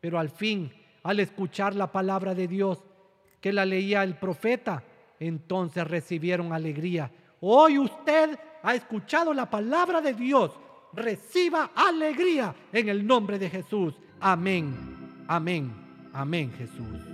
Pero 0.00 0.18
al 0.18 0.30
fin, 0.30 0.72
al 1.02 1.20
escuchar 1.20 1.76
la 1.76 1.92
palabra 1.92 2.34
de 2.34 2.48
Dios 2.48 2.82
que 3.38 3.52
la 3.52 3.66
leía 3.66 4.02
el 4.02 4.16
profeta, 4.16 4.82
entonces 5.20 5.86
recibieron 5.86 6.54
alegría. 6.54 7.12
Hoy 7.40 7.78
usted 7.78 8.38
ha 8.62 8.74
escuchado 8.74 9.34
la 9.34 9.50
palabra 9.50 10.00
de 10.00 10.14
Dios, 10.14 10.52
reciba 10.94 11.72
alegría 11.74 12.54
en 12.72 12.88
el 12.88 13.06
nombre 13.06 13.38
de 13.38 13.50
Jesús. 13.50 13.94
Amén, 14.20 14.74
amén, 15.28 15.70
amén 16.14 16.50
Jesús. 16.56 17.13